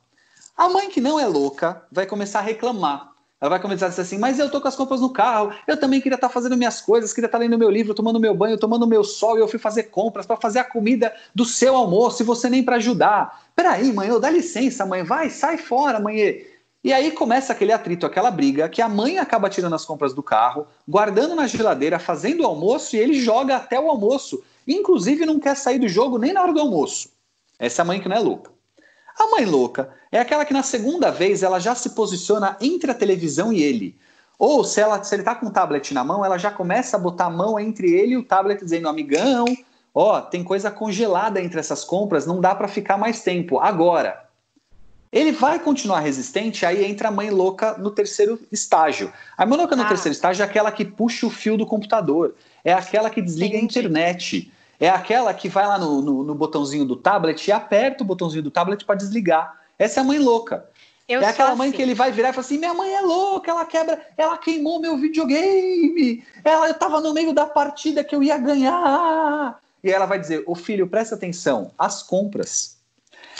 [0.57, 3.13] A mãe que não é louca vai começar a reclamar.
[3.41, 5.79] Ela vai começar a dizer assim: mas eu tô com as compras no carro, eu
[5.79, 8.35] também queria estar tá fazendo minhas coisas, queria estar tá lendo meu livro, tomando meu
[8.35, 11.77] banho, tomando meu sol, e eu fui fazer compras para fazer a comida do seu
[11.77, 13.47] almoço e você nem para ajudar.
[13.55, 16.47] Peraí, mãe, dá licença, mãe, vai, sai fora, mãe.
[16.83, 20.23] E aí começa aquele atrito, aquela briga, que a mãe acaba tirando as compras do
[20.23, 24.43] carro, guardando na geladeira, fazendo o almoço e ele joga até o almoço.
[24.67, 27.11] Inclusive não quer sair do jogo nem na hora do almoço.
[27.59, 28.56] Essa é a mãe que não é louca.
[29.19, 32.95] A mãe louca é aquela que na segunda vez ela já se posiciona entre a
[32.95, 33.97] televisão e ele.
[34.39, 37.01] Ou se, ela, se ele está com o tablet na mão, ela já começa a
[37.01, 39.47] botar a mão entre ele e o tablet, dizendo: amigão,
[39.95, 43.59] ó, tem coisa congelada entre essas compras, não dá para ficar mais tempo.
[43.59, 44.27] Agora,
[45.11, 49.11] ele vai continuar resistente, aí entra a mãe louca no terceiro estágio.
[49.39, 49.89] A mãe louca no ah.
[49.89, 53.79] terceiro estágio é aquela que puxa o fio do computador, é aquela que desliga Entendi.
[53.79, 58.03] a internet, é aquela que vai lá no, no, no, botãozinho do tablet e aperta
[58.03, 59.61] o botãozinho do tablet para desligar.
[59.79, 60.69] Essa é a mãe louca.
[61.09, 61.77] Eu é aquela mãe assim.
[61.77, 64.81] que ele vai virar e fala assim: minha mãe é louca, ela quebra, ela queimou
[64.81, 69.59] meu videogame, ela, eu estava no meio da partida que eu ia ganhar.
[69.85, 72.77] E ela vai dizer: ô filho, presta atenção, as compras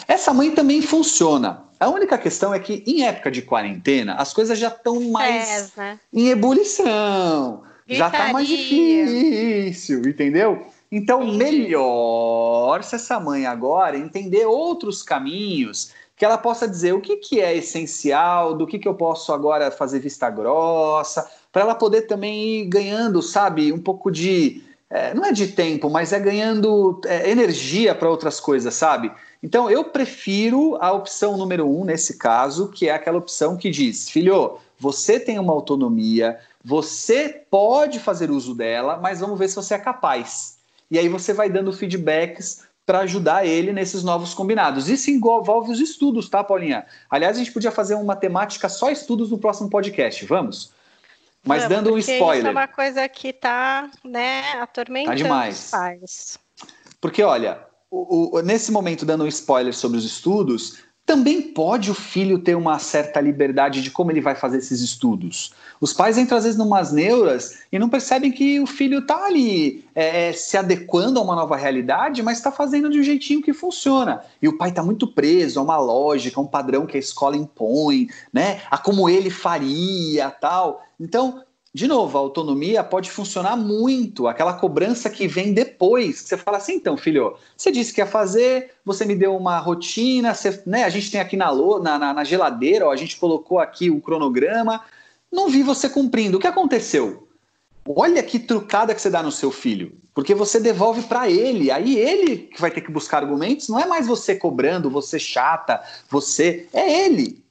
[0.07, 1.65] essa mãe também funciona.
[1.79, 5.99] A única questão é que em época de quarentena as coisas já estão mais é,
[6.13, 7.63] em ebulição.
[7.87, 7.99] Gritaria.
[7.99, 10.67] Já está mais difícil, entendeu?
[10.91, 17.17] Então, melhor se essa mãe agora entender outros caminhos que ela possa dizer o que,
[17.17, 22.03] que é essencial, do que, que eu posso agora fazer vista grossa, para ela poder
[22.03, 24.63] também ir ganhando, sabe, um pouco de.
[24.89, 29.11] É, não é de tempo, mas é ganhando é, energia para outras coisas, sabe?
[29.43, 34.09] Então, eu prefiro a opção número um, nesse caso, que é aquela opção que diz:
[34.09, 39.75] filho, você tem uma autonomia, você pode fazer uso dela, mas vamos ver se você
[39.75, 40.56] é capaz.
[40.91, 44.89] E aí você vai dando feedbacks para ajudar ele nesses novos combinados.
[44.89, 46.87] Isso envolve os estudos, tá, Paulinha?
[47.11, 50.73] Aliás, a gente podia fazer uma temática só estudos no próximo podcast, vamos?
[51.45, 52.39] Mas Não, dando um spoiler.
[52.39, 55.65] Isso é uma coisa que tá, né, atormentando tá demais.
[55.65, 56.39] os pais.
[57.01, 61.95] Porque, olha, o, o, nesse momento, dando um spoiler sobre os estudos, também pode o
[61.95, 65.55] filho ter uma certa liberdade de como ele vai fazer esses estudos.
[65.81, 69.85] Os pais entram às vezes numas neuras e não percebem que o filho está ali
[69.95, 74.21] é, se adequando a uma nova realidade, mas está fazendo de um jeitinho que funciona.
[74.43, 77.37] E o pai está muito preso a uma lógica, a um padrão que a escola
[77.37, 78.61] impõe, né?
[78.69, 80.85] A como ele faria, tal.
[80.99, 81.41] Então
[81.77, 86.77] de novo, a autonomia pode funcionar muito, aquela cobrança que vem depois, você fala assim,
[86.77, 90.89] então, filho, você disse que ia fazer, você me deu uma rotina, você, né, a
[90.89, 94.83] gente tem aqui na, na, na geladeira, ó, a gente colocou aqui o cronograma,
[95.31, 97.29] não vi você cumprindo, o que aconteceu?
[97.87, 101.99] Olha que trucada que você dá no seu filho, porque você devolve para ele, aí
[101.99, 106.67] ele que vai ter que buscar argumentos, não é mais você cobrando, você chata, você,
[106.73, 107.45] é ele.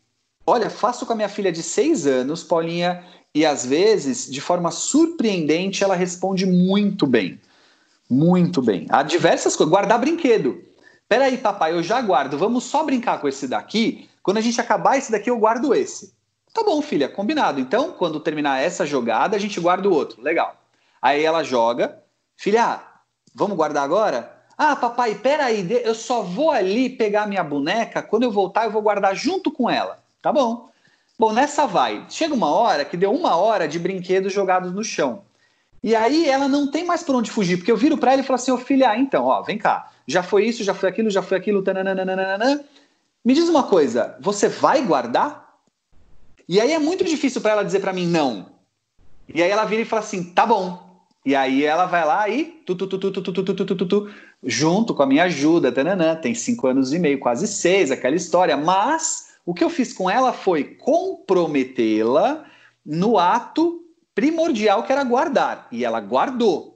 [0.47, 3.03] Olha, faço com a minha filha de seis anos, Paulinha,
[3.35, 7.37] e às vezes, de forma surpreendente, ela responde muito bem.
[8.09, 8.87] Muito bem.
[8.89, 9.69] Há diversas coisas.
[9.69, 10.63] Guardar brinquedo.
[11.09, 12.37] Peraí, papai, eu já guardo.
[12.37, 14.09] Vamos só brincar com esse daqui.
[14.23, 16.13] Quando a gente acabar esse daqui, eu guardo esse.
[16.53, 17.59] Tá bom, filha, combinado.
[17.59, 20.21] Então, quando terminar essa jogada, a gente guarda o outro.
[20.21, 20.55] Legal.
[21.01, 22.01] Aí ela joga.
[22.37, 22.79] Filha,
[23.33, 24.31] vamos guardar agora?
[24.57, 28.01] Ah, papai, peraí, eu só vou ali pegar minha boneca.
[28.01, 29.99] Quando eu voltar, eu vou guardar junto com ela.
[30.21, 30.69] Tá bom.
[31.17, 32.05] Bom, nessa vai.
[32.09, 35.23] Chega uma hora que deu uma hora de brinquedos jogados no chão.
[35.81, 38.25] E aí ela não tem mais por onde fugir, porque eu viro para ela e
[38.25, 39.91] falo assim: ô filha, ah, então, ó, vem cá.
[40.07, 41.63] Já foi isso, já foi aquilo, já foi aquilo.
[41.63, 42.65] Tananana.
[43.23, 45.45] Me diz uma coisa, você vai guardar?
[46.47, 48.47] E aí é muito difícil para ela dizer para mim não.
[49.33, 50.83] E aí ela vira e fala assim: tá bom.
[51.25, 53.85] E aí ela vai lá e tu, tu, tu, tu, tu, tu, tu, tu, tu,
[53.85, 54.11] tu,
[54.43, 58.55] junto com a minha ajuda, tananã, tem cinco anos e meio, quase seis, aquela história.
[58.55, 62.45] Mas o que eu fiz com ela foi comprometê-la
[62.85, 65.67] no ato primordial que era guardar.
[65.71, 66.75] E ela guardou.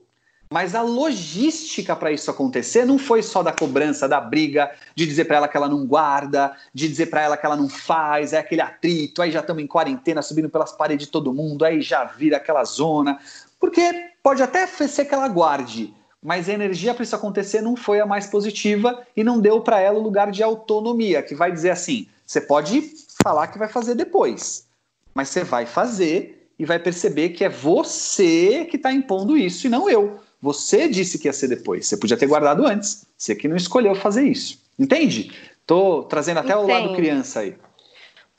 [0.52, 5.26] Mas a logística para isso acontecer não foi só da cobrança, da briga, de dizer
[5.26, 8.40] para ela que ela não guarda, de dizer para ela que ela não faz, é
[8.40, 12.04] aquele atrito, aí já estamos em quarentena, subindo pelas paredes de todo mundo, aí já
[12.04, 13.20] vira aquela zona.
[13.60, 18.00] Porque pode até ser que ela guarde, mas a energia para isso acontecer não foi
[18.00, 21.70] a mais positiva e não deu para ela o lugar de autonomia, que vai dizer
[21.70, 24.68] assim: você pode falar que vai fazer depois,
[25.16, 29.70] mas você vai fazer e vai perceber que é você que está impondo isso e
[29.70, 30.20] não eu.
[30.40, 31.88] Você disse que ia ser depois.
[31.88, 33.04] Você podia ter guardado antes.
[33.18, 34.62] Você que não escolheu fazer isso.
[34.78, 35.32] Entende?
[35.66, 37.58] Tô trazendo até o lado criança aí.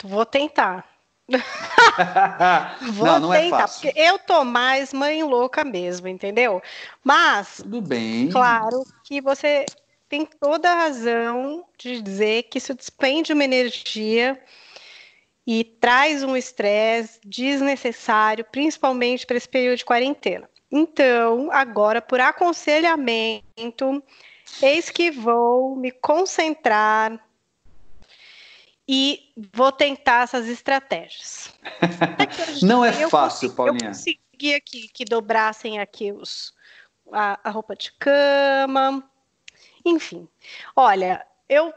[0.05, 0.89] Vou tentar.
[2.93, 3.81] Vou não, não é tentar, é fácil.
[3.91, 6.63] porque eu tô mais mãe louca mesmo, entendeu?
[7.03, 8.29] Mas, tudo bem.
[8.29, 9.67] Claro que você
[10.11, 14.43] tem toda a razão de dizer que isso despende uma energia
[15.47, 20.51] e traz um estresse desnecessário, principalmente para esse período de quarentena.
[20.71, 24.03] Então, agora, por aconselhamento,
[24.61, 27.25] eis que vou me concentrar
[28.87, 31.55] e vou tentar essas estratégias.
[32.63, 33.85] Não é fácil, Paulinha.
[33.85, 36.53] Eu consegui aqui que dobrassem aqui os,
[37.13, 39.09] a, a roupa de cama,
[39.85, 40.29] enfim.
[40.75, 41.73] Olha, eu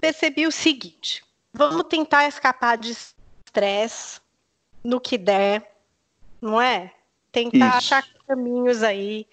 [0.00, 4.20] percebi o seguinte: vamos tentar escapar de estresse
[4.82, 5.76] no que der,
[6.40, 6.92] não é?
[7.32, 7.94] Tentar Isso.
[7.94, 9.26] achar caminhos aí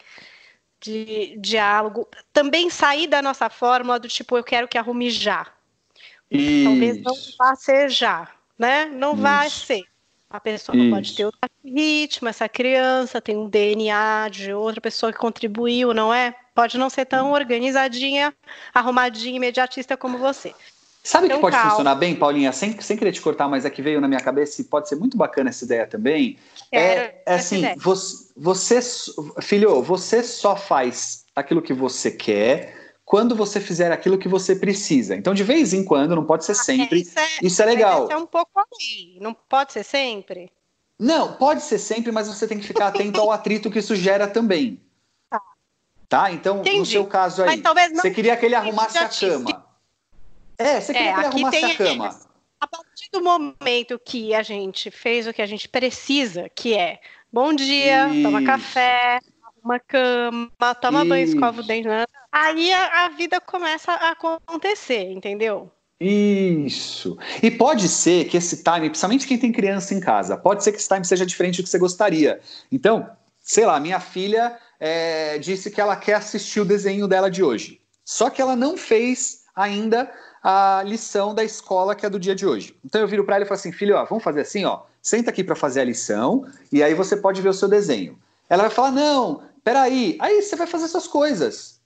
[0.80, 2.08] de diálogo.
[2.34, 5.47] Também sair da nossa fórmula do tipo, eu quero que arrume já.
[6.30, 6.69] Isso.
[6.69, 8.86] Talvez não vá ser já, né?
[8.86, 9.21] Não Isso.
[9.21, 9.84] vai ser.
[10.30, 10.89] A pessoa Isso.
[10.89, 16.13] pode ter outro ritmo, essa criança tem um DNA de outra pessoa que contribuiu, não
[16.13, 16.34] é?
[16.62, 18.32] Pode não ser tão organizadinha,
[18.71, 20.54] arrumadinha, imediatista como você.
[21.04, 21.71] Sabe então, que pode calma.
[21.71, 22.52] funcionar bem, Paulinha?
[22.52, 24.95] Sem, sem querer te cortar, mas é que veio na minha cabeça e pode ser
[24.95, 26.38] muito bacana essa ideia também.
[26.71, 28.80] é, é assim, você, você,
[29.41, 35.15] filho, você só faz aquilo que você quer quando você fizer aquilo que você precisa.
[35.15, 37.02] Então, de vez em quando, não pode ser ah, sempre.
[37.02, 38.04] Isso é, isso é legal.
[38.04, 39.17] Isso é um pouco ali.
[39.19, 40.52] Não pode ser sempre?
[41.00, 44.28] Não, pode ser sempre, mas você tem que ficar atento ao atrito que isso gera
[44.28, 44.80] também.
[46.12, 46.30] Tá.
[46.30, 46.80] Então, Entendi.
[46.80, 49.65] no seu caso aí, você queria que ele arrumasse a cama.
[50.58, 52.19] É, você queria é, que ele arrumasse a cama.
[52.60, 57.00] A partir do momento que a gente fez o que a gente precisa, que é
[57.32, 58.24] bom dia, Isso.
[58.24, 59.21] toma café,
[59.63, 61.10] uma cama, toma Isso.
[61.10, 62.04] banho, escova o dente, né?
[62.30, 65.71] aí a, a vida começa a acontecer, entendeu?
[65.97, 67.17] Isso.
[67.41, 70.78] E pode ser que esse time, principalmente quem tem criança em casa, pode ser que
[70.78, 72.41] esse time seja diferente do que você gostaria.
[72.69, 77.44] Então, sei lá, minha filha é, disse que ela quer assistir o desenho dela de
[77.44, 77.80] hoje.
[78.04, 80.12] Só que ela não fez ainda
[80.44, 82.76] a lição da escola que é do dia de hoje.
[82.84, 85.30] Então eu viro para ela e falo assim, filho, ó, vamos fazer assim, ó, senta
[85.30, 88.17] aqui para fazer a lição e aí você pode ver o seu desenho.
[88.50, 91.80] Ela vai falar, não, peraí, aí você vai fazer suas coisas.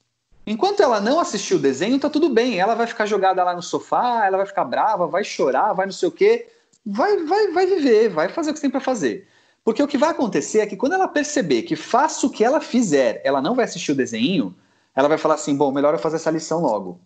[0.48, 2.60] Enquanto ela não assistiu o desenho, tá tudo bem.
[2.60, 5.94] Ela vai ficar jogada lá no sofá, ela vai ficar brava, vai chorar, vai não
[5.94, 6.48] sei o quê.
[6.86, 9.28] Vai, vai, vai viver, vai fazer o que tem para fazer.
[9.66, 12.62] Porque o que vai acontecer é que quando ela perceber que faça o que ela
[12.62, 14.56] fizer, ela não vai assistir o desenho,
[14.96, 17.02] ela vai falar assim: bom, melhor eu fazer essa lição logo.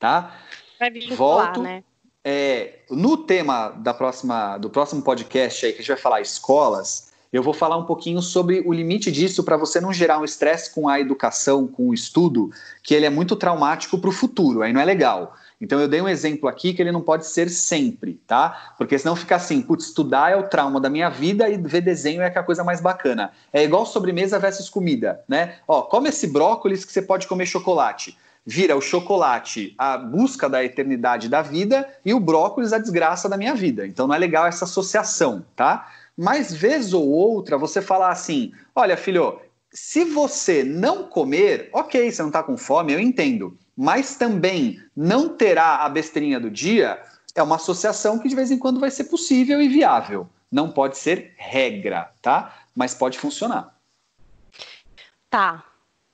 [0.00, 0.36] Tá?
[0.80, 1.62] Vai vincular, Volto.
[1.62, 1.84] Né?
[2.24, 7.12] É, no tema da próxima, do próximo podcast aí, que a gente vai falar escolas,
[7.32, 10.74] eu vou falar um pouquinho sobre o limite disso para você não gerar um estresse
[10.74, 12.50] com a educação, com o estudo,
[12.82, 15.34] que ele é muito traumático para o futuro, aí não é legal.
[15.62, 18.74] Então eu dei um exemplo aqui que ele não pode ser sempre, tá?
[18.76, 22.20] Porque senão fica assim, putz, estudar é o trauma da minha vida e ver desenho
[22.20, 23.30] é, é a coisa mais bacana.
[23.52, 25.54] É igual sobremesa versus comida, né?
[25.68, 28.18] Ó, come esse brócolis que você pode comer chocolate.
[28.44, 33.36] Vira o chocolate a busca da eternidade da vida e o brócolis a desgraça da
[33.36, 33.86] minha vida.
[33.86, 35.88] Então não é legal essa associação, tá?
[36.18, 39.40] Mas vez ou outra você falar assim: olha, filho,
[39.72, 43.56] se você não comer, ok, você não está com fome, eu entendo.
[43.76, 47.02] Mas também não terá a besteirinha do dia,
[47.34, 50.28] é uma associação que de vez em quando vai ser possível e viável.
[50.50, 52.54] Não pode ser regra, tá?
[52.74, 53.74] Mas pode funcionar.
[55.30, 55.64] Tá,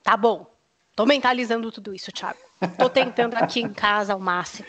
[0.04, 0.46] tá bom.
[0.94, 2.38] Tô mentalizando tudo isso, Thiago.
[2.78, 4.68] Tô tentando aqui em casa ao máximo.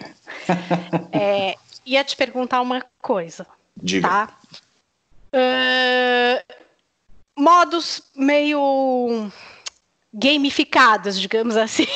[1.11, 3.45] É, ia te perguntar uma coisa.
[3.77, 4.07] Diga.
[4.07, 4.37] Tá?
[5.33, 6.68] Uh,
[7.39, 9.31] modos meio
[10.13, 11.87] gamificados, digamos assim.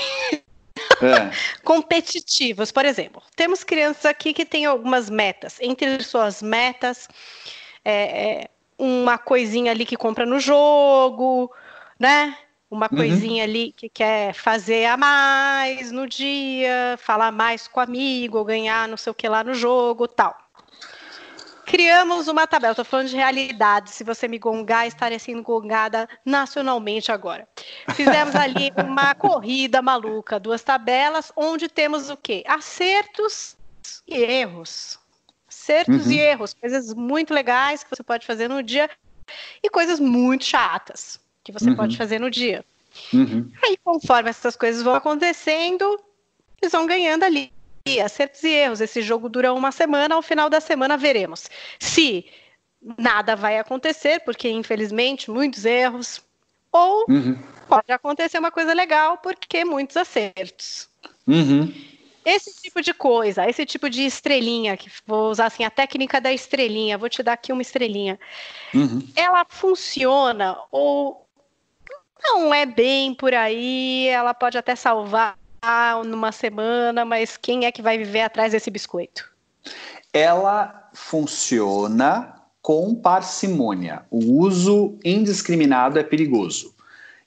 [1.02, 1.32] É.
[1.64, 2.72] competitivos.
[2.72, 5.58] Por exemplo, temos crianças aqui que têm algumas metas.
[5.60, 7.08] Entre suas metas,
[7.84, 11.52] é, é uma coisinha ali que compra no jogo,
[12.00, 12.38] né?
[12.72, 12.98] Uma uhum.
[12.98, 18.88] coisinha ali que quer fazer a mais no dia, falar mais com o amigo, ganhar
[18.88, 20.43] não sei o que lá no jogo, tal.
[21.66, 23.92] Criamos uma tabela, estou falando de realidade.
[23.92, 27.48] Se você me gongar, estarei sendo gongada nacionalmente agora.
[27.96, 32.44] Fizemos ali uma corrida maluca, duas tabelas, onde temos o quê?
[32.48, 33.58] Acertos
[34.08, 35.00] e erros.
[35.48, 36.12] Acertos uhum.
[36.12, 38.90] e erros, coisas muito legais que você pode fazer no dia
[39.62, 41.76] e coisas muito chatas que você uhum.
[41.76, 42.66] pode fazer no dia.
[43.14, 43.52] Uhum.
[43.64, 46.00] Aí, conforme essas coisas vão acontecendo,
[46.62, 47.52] eles vão ganhando ali
[48.04, 48.82] acertos e erros.
[48.82, 51.50] Esse jogo dura uma semana, ao final da semana veremos.
[51.80, 52.26] Se
[52.98, 56.22] nada vai acontecer, porque infelizmente muitos erros,
[56.72, 57.38] ou uhum.
[57.68, 60.90] pode acontecer uma coisa legal, porque muitos acertos.
[61.28, 61.74] Uhum.
[62.26, 66.32] Esse tipo de coisa, esse tipo de estrelinha, que vou usar assim a técnica da
[66.32, 68.18] estrelinha, vou te dar aqui uma estrelinha.
[68.74, 69.06] Uhum.
[69.14, 71.28] Ela funciona ou
[72.24, 75.38] não é bem por aí, ela pode até salvar
[76.06, 79.32] numa semana, mas quem é que vai viver atrás desse biscoito?
[80.12, 84.06] Ela funciona com parcimônia.
[84.10, 86.74] O uso indiscriminado é perigoso.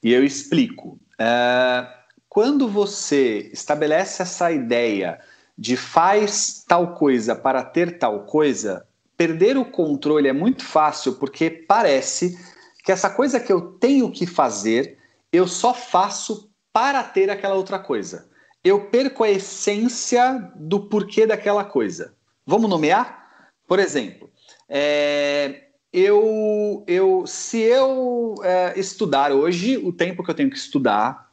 [0.02, 0.98] E eu explico.
[1.18, 1.86] É,
[2.28, 5.18] quando você estabelece essa ideia
[5.56, 11.48] de faz tal coisa para ter tal coisa, perder o controle é muito fácil porque
[11.50, 12.38] parece
[12.84, 14.98] que essa coisa que eu tenho que fazer,
[15.32, 16.45] eu só faço
[16.76, 18.28] para ter aquela outra coisa.
[18.62, 22.12] Eu perco a essência do porquê daquela coisa.
[22.44, 23.48] Vamos nomear?
[23.66, 24.28] Por exemplo,
[24.68, 31.30] é, eu, eu, se eu é, estudar hoje o tempo que eu tenho que estudar,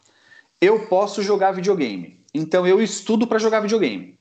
[0.62, 2.24] eu posso jogar videogame.
[2.34, 4.18] Então eu estudo para jogar videogame.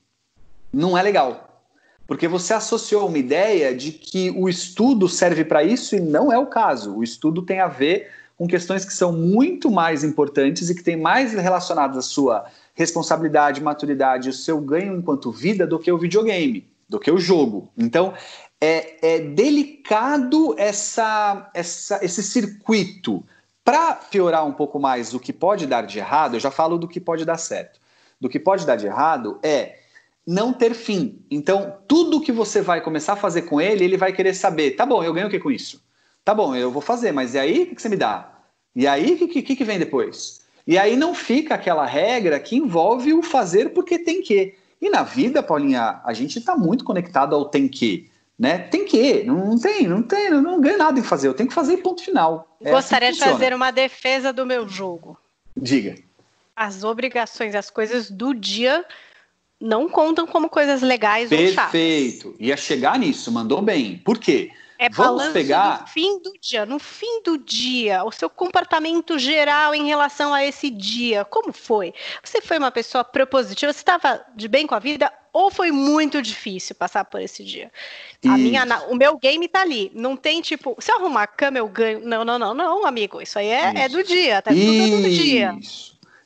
[0.73, 1.63] Não é legal.
[2.05, 6.37] Porque você associou uma ideia de que o estudo serve para isso e não é
[6.37, 6.97] o caso.
[6.97, 10.97] O estudo tem a ver com questões que são muito mais importantes e que têm
[10.97, 16.67] mais relacionadas à sua responsabilidade, maturidade, o seu ganho enquanto vida do que o videogame,
[16.89, 17.69] do que o jogo.
[17.77, 18.13] Então,
[18.59, 23.23] é, é delicado essa, essa, esse circuito.
[23.63, 26.87] Para piorar um pouco mais o que pode dar de errado, eu já falo do
[26.87, 27.79] que pode dar certo.
[28.19, 29.79] Do que pode dar de errado é
[30.25, 31.21] não ter fim.
[31.29, 34.85] Então, tudo que você vai começar a fazer com ele, ele vai querer saber: tá
[34.85, 35.81] bom, eu ganho o que com isso?
[36.23, 38.31] Tá bom, eu vou fazer, mas e aí o que você me dá?
[38.75, 40.41] E aí o que, que, que vem depois?
[40.65, 44.55] E aí não fica aquela regra que envolve o fazer porque tem que.
[44.81, 48.57] E na vida, Paulinha, a gente está muito conectado ao tem que né?
[48.57, 51.77] Tem que, não tem, não tem, não ganho nada em fazer, eu tenho que fazer
[51.77, 52.57] ponto final.
[52.61, 55.17] É Gostaria assim de fazer uma defesa do meu jogo.
[55.55, 55.95] Diga.
[56.55, 58.83] As obrigações, as coisas do dia
[59.61, 61.49] não contam como coisas legais Perfeito.
[61.49, 61.71] ou chatas.
[61.71, 62.35] Perfeito.
[62.39, 63.99] Ia chegar nisso, mandou bem.
[63.99, 64.51] Por quê?
[64.83, 69.73] É Vamos pegar no fim do dia, no fim do dia, o seu comportamento geral
[69.73, 71.93] em relação a esse dia, como foi?
[72.21, 76.21] Você foi uma pessoa propositiva, você estava de bem com a vida ou foi muito
[76.21, 77.71] difícil passar por esse dia?
[78.25, 81.57] A minha, o meu game tá ali, não tem tipo, se eu arrumar a cama
[81.57, 82.01] eu ganho.
[82.01, 85.55] Não, não, não, não, amigo, isso aí é, é do dia, tá tudo do dia.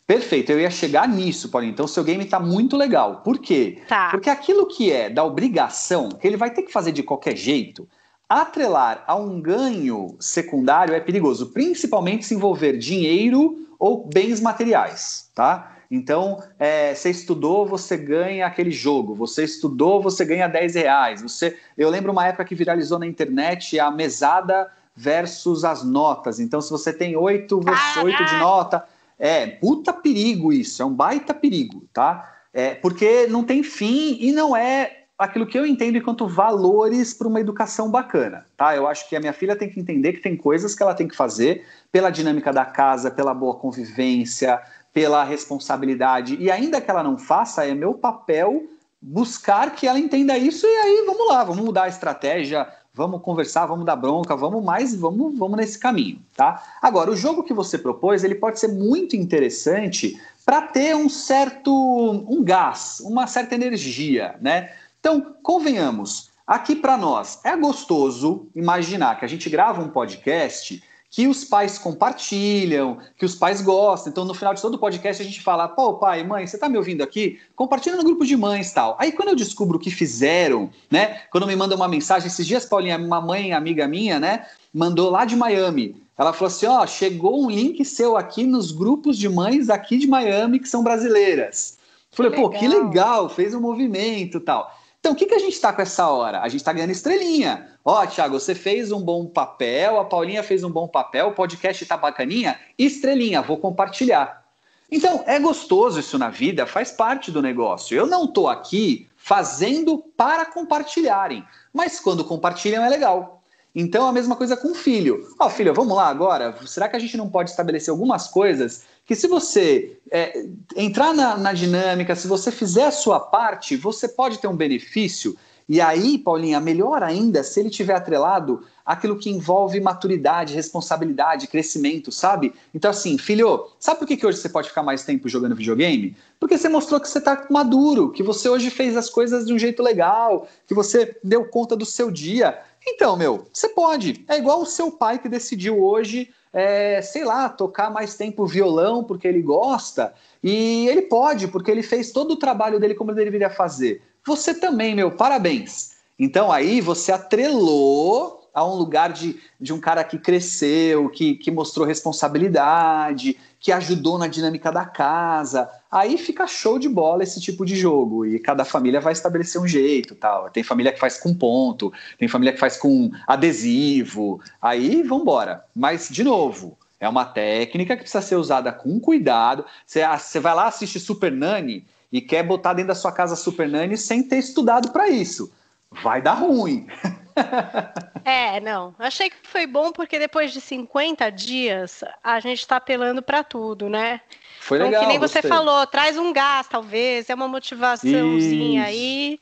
[0.08, 1.74] Perfeito, eu ia chegar nisso, Paulinho.
[1.74, 3.18] Então, seu game está muito legal.
[3.18, 3.82] Por quê?
[3.90, 4.10] Tá.
[4.10, 7.88] Porque aquilo que é da obrigação, que ele vai ter que fazer de qualquer jeito,
[8.30, 15.78] Atrelar a um ganho secundário é perigoso, principalmente se envolver dinheiro ou bens materiais, tá?
[15.90, 19.16] Então, é, você estudou, você ganha aquele jogo.
[19.16, 21.22] Você estudou, você ganha 10 reais.
[21.22, 26.40] Você, eu lembro uma época que viralizou na internet a mesada versus as notas.
[26.40, 27.62] Então, se você tem 8,
[28.04, 28.84] 8 de nota,
[29.18, 32.36] é puta perigo isso, é um baita perigo, tá?
[32.54, 37.28] É, porque não tem fim e não é aquilo que eu entendo enquanto valores para
[37.28, 38.76] uma educação bacana, tá?
[38.76, 41.08] Eu acho que a minha filha tem que entender que tem coisas que ela tem
[41.08, 44.62] que fazer pela dinâmica da casa, pela boa convivência,
[44.94, 46.38] pela responsabilidade.
[46.40, 48.66] E ainda que ela não faça, é meu papel
[49.02, 53.68] buscar que ela entenda isso e aí vamos lá, vamos mudar a estratégia, vamos conversar,
[53.68, 56.64] vamos dar bronca, vamos mais, vamos, vamos nesse caminho, tá?
[56.82, 61.72] Agora, o jogo que você propôs, ele pode ser muito interessante para ter um certo
[61.72, 64.72] um gás, uma certa energia, né?
[65.08, 71.28] Então, convenhamos, aqui para nós é gostoso imaginar que a gente grava um podcast que
[71.28, 74.12] os pais compartilham, que os pais gostam.
[74.12, 76.68] Então, no final de todo o podcast, a gente fala: pô, pai, mãe, você está
[76.68, 77.40] me ouvindo aqui?
[77.56, 78.98] Compartilha no grupo de mães tal.
[79.00, 81.22] Aí, quando eu descubro o que fizeram, né?
[81.32, 84.46] Quando me mandam uma mensagem, esses dias, Paulinha, uma mãe, amiga minha, né?
[84.74, 85.96] Mandou lá de Miami.
[86.18, 90.06] Ela falou assim: ó, chegou um link seu aqui nos grupos de mães aqui de
[90.06, 91.78] Miami que são brasileiras.
[92.12, 94.76] Falei, pô, que legal, fez um movimento tal.
[95.08, 96.42] Então, o que, que a gente está com essa hora?
[96.42, 97.70] A gente está ganhando estrelinha.
[97.86, 101.32] Ó, oh, Thiago, você fez um bom papel, a Paulinha fez um bom papel, o
[101.32, 104.44] podcast está bacaninha, estrelinha, vou compartilhar.
[104.92, 107.98] Então, é gostoso isso na vida, faz parte do negócio.
[107.98, 111.42] Eu não estou aqui fazendo para compartilharem,
[111.72, 113.42] mas quando compartilham é legal.
[113.74, 115.26] Então, a mesma coisa com o filho.
[115.40, 116.54] Ó, oh, filho, vamos lá agora?
[116.66, 120.46] Será que a gente não pode estabelecer algumas coisas que se você é,
[120.76, 125.36] entrar na, na dinâmica, se você fizer a sua parte, você pode ter um benefício
[125.70, 132.10] E aí, Paulinha, melhor ainda se ele tiver atrelado aquilo que envolve maturidade, responsabilidade, crescimento,
[132.10, 132.54] sabe?
[132.74, 136.16] Então, assim, filho, sabe por que, que hoje você pode ficar mais tempo jogando videogame?
[136.40, 139.60] Porque você mostrou que você está maduro, que você hoje fez as coisas de um
[139.60, 142.58] jeito legal, que você deu conta do seu dia.
[142.88, 144.24] Então, meu, você pode.
[144.30, 149.04] É igual o seu pai que decidiu hoje, é, sei lá, tocar mais tempo violão
[149.04, 150.14] porque ele gosta.
[150.42, 154.02] E ele pode, porque ele fez todo o trabalho dele como ele deveria fazer.
[154.26, 155.98] Você também, meu, parabéns.
[156.18, 161.52] Então aí você atrelou a um lugar de, de um cara que cresceu, que, que
[161.52, 165.70] mostrou responsabilidade, que ajudou na dinâmica da casa.
[165.92, 168.26] Aí fica show de bola esse tipo de jogo.
[168.26, 170.50] E cada família vai estabelecer um jeito tal.
[170.50, 174.40] Tem família que faz com ponto, tem família que faz com adesivo.
[174.62, 175.64] Aí vambora.
[175.76, 179.66] Mas, de novo, é uma técnica que precisa ser usada com cuidado.
[179.86, 183.68] Você, ah, vai lá, assiste Super Nani e quer botar dentro da sua casa Super
[183.68, 185.52] Nani sem ter estudado para isso.
[185.92, 186.88] Vai dar ruim.
[188.26, 188.94] É, não.
[189.00, 193.88] Achei que foi bom porque depois de 50 dias a gente está apelando para tudo,
[193.88, 194.20] né?
[194.60, 194.92] Foi legal.
[194.92, 195.42] Então, que nem gostei.
[195.42, 199.40] você falou, traz um gás, talvez, é uma motivaçãozinha aí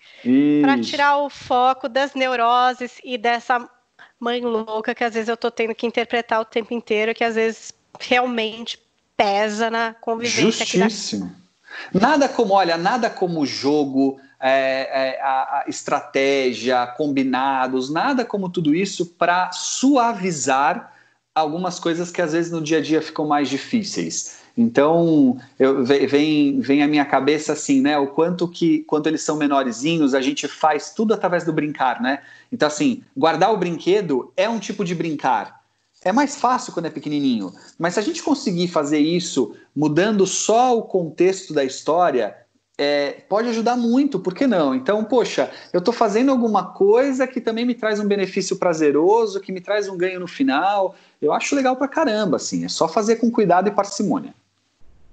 [0.62, 0.92] para Isso.
[0.92, 3.68] tirar o foco das neuroses e dessa
[4.20, 7.36] mãe louca que às vezes eu tô tendo que interpretar o tempo inteiro, que às
[7.36, 8.80] vezes realmente
[9.18, 11.34] pesa na convivência Justíssimo.
[11.94, 18.76] Nada como, olha, nada como jogo, é, é, a, a estratégia, combinados, nada como tudo
[18.76, 20.94] isso para suavizar
[21.34, 24.38] algumas coisas que às vezes no dia a dia ficam mais difíceis.
[24.56, 27.98] Então, eu, ve- vem, vem à minha cabeça assim, né?
[27.98, 32.20] O quanto que, quando eles são menorzinhos, a gente faz tudo através do brincar, né?
[32.52, 35.60] Então, assim, guardar o brinquedo é um tipo de brincar.
[36.04, 37.52] É mais fácil quando é pequenininho.
[37.80, 42.45] Mas se a gente conseguir fazer isso mudando só o contexto da história,
[42.78, 44.76] é, pode ajudar muito, por que não?
[44.76, 49.52] Então, poxa, eu estou fazendo alguma coisa que também me traz um benefício prazeroso, que
[49.52, 50.96] me traz um ganho no final.
[51.22, 52.66] Eu acho legal pra caramba, assim.
[52.66, 54.34] É só fazer com cuidado e parcimônia.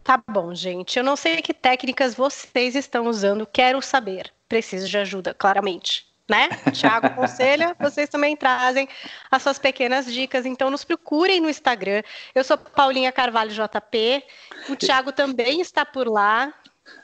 [0.03, 0.99] Tá bom, gente.
[0.99, 4.33] Eu não sei que técnicas vocês estão usando, quero saber.
[4.49, 6.11] Preciso de ajuda, claramente.
[6.29, 6.49] Né?
[6.73, 8.89] Tiago aconselha, vocês também trazem
[9.31, 10.45] as suas pequenas dicas.
[10.45, 12.03] Então, nos procurem no Instagram.
[12.35, 14.25] Eu sou Paulinha Carvalho JP.
[14.69, 16.53] O Tiago também está por lá.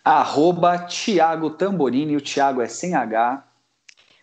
[0.04, 3.44] Arroba Thiago Tamborini, o Thiago é sem H.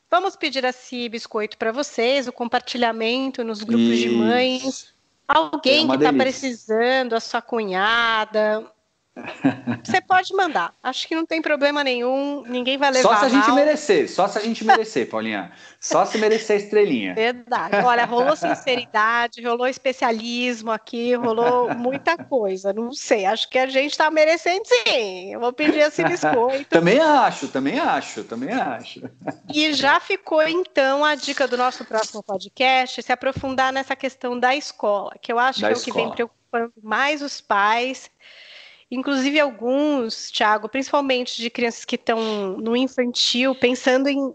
[0.09, 4.17] Vamos pedir esse biscoito para vocês, o compartilhamento nos grupos de Isso.
[4.17, 4.93] mães.
[5.27, 8.65] É Alguém uma que está precisando, a sua cunhada.
[9.83, 10.73] Você pode mandar.
[10.83, 12.43] Acho que não tem problema nenhum.
[12.45, 13.55] Ninguém vai levar Só se a gente mal.
[13.55, 15.51] merecer, só se a gente merecer, Paulinha.
[15.79, 17.13] Só se merecer a estrelinha.
[17.13, 17.77] Verdade.
[17.77, 22.73] Olha, rolou sinceridade, rolou especialismo aqui, rolou muita coisa.
[22.73, 25.33] Não sei, acho que a gente está merecendo sim.
[25.33, 26.65] Eu vou pedir esse biscoito.
[26.65, 29.01] Também acho, também acho, também acho.
[29.53, 34.55] E já ficou então a dica do nosso próximo podcast, se aprofundar nessa questão da
[34.55, 38.09] escola, que eu acho Da que é o que vem preocupando mais os pais.
[38.95, 44.33] Inclusive alguns, Thiago, principalmente de crianças que estão no infantil, pensando em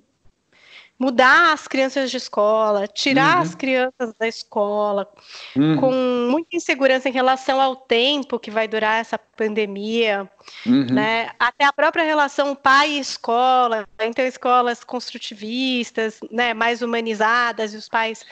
[1.00, 3.42] mudar as crianças de escola, tirar Uhum.
[3.42, 5.10] as crianças da escola,
[5.56, 5.92] Uhum, com
[6.30, 10.30] muita insegurança em relação ao tempo que vai durar essa pandemia,
[10.66, 10.92] uhum.
[10.92, 11.30] né?
[11.38, 17.88] Até a própria relação pai e escola, então escolas construtivistas, né, mais humanizadas e os
[17.88, 18.26] pais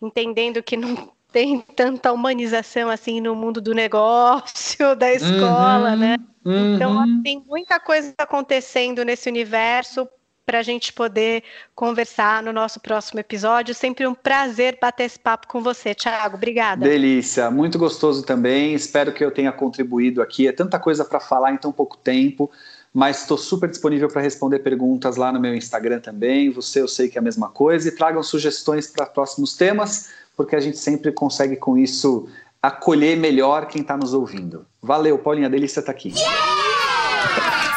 [0.00, 6.16] entendendo que não tem tanta humanização assim no mundo do negócio, da escola, Uhum, né?
[6.44, 7.22] Então uhum.
[7.22, 10.08] tem muita coisa acontecendo nesse universo
[10.44, 11.44] para a gente poder
[11.76, 13.72] conversar no nosso próximo episódio.
[13.72, 16.36] Sempre um prazer bater esse papo com você, Thiago.
[16.36, 16.88] Obrigada.
[16.88, 18.74] Delícia, muito gostoso também.
[18.74, 20.48] Espero que eu tenha contribuído aqui.
[20.48, 22.50] É tanta coisa para falar em tão pouco tempo,
[22.92, 26.50] mas estou super disponível para responder perguntas lá no meu Instagram também.
[26.50, 27.86] Você, eu sei que é a mesma coisa.
[27.86, 30.08] E tragam sugestões para próximos temas,
[30.38, 32.28] porque a gente sempre consegue com isso
[32.62, 34.64] acolher melhor quem está nos ouvindo.
[34.80, 36.14] Valeu, Paulinha, delícia estar aqui.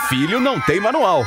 [0.08, 1.26] Filho não tem manual.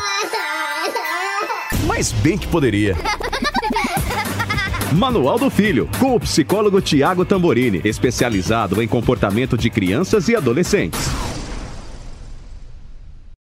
[1.88, 2.96] Mas bem que poderia.
[4.94, 11.00] Manual do Filho, com o psicólogo Tiago Tamborini, especializado em comportamento de crianças e adolescentes.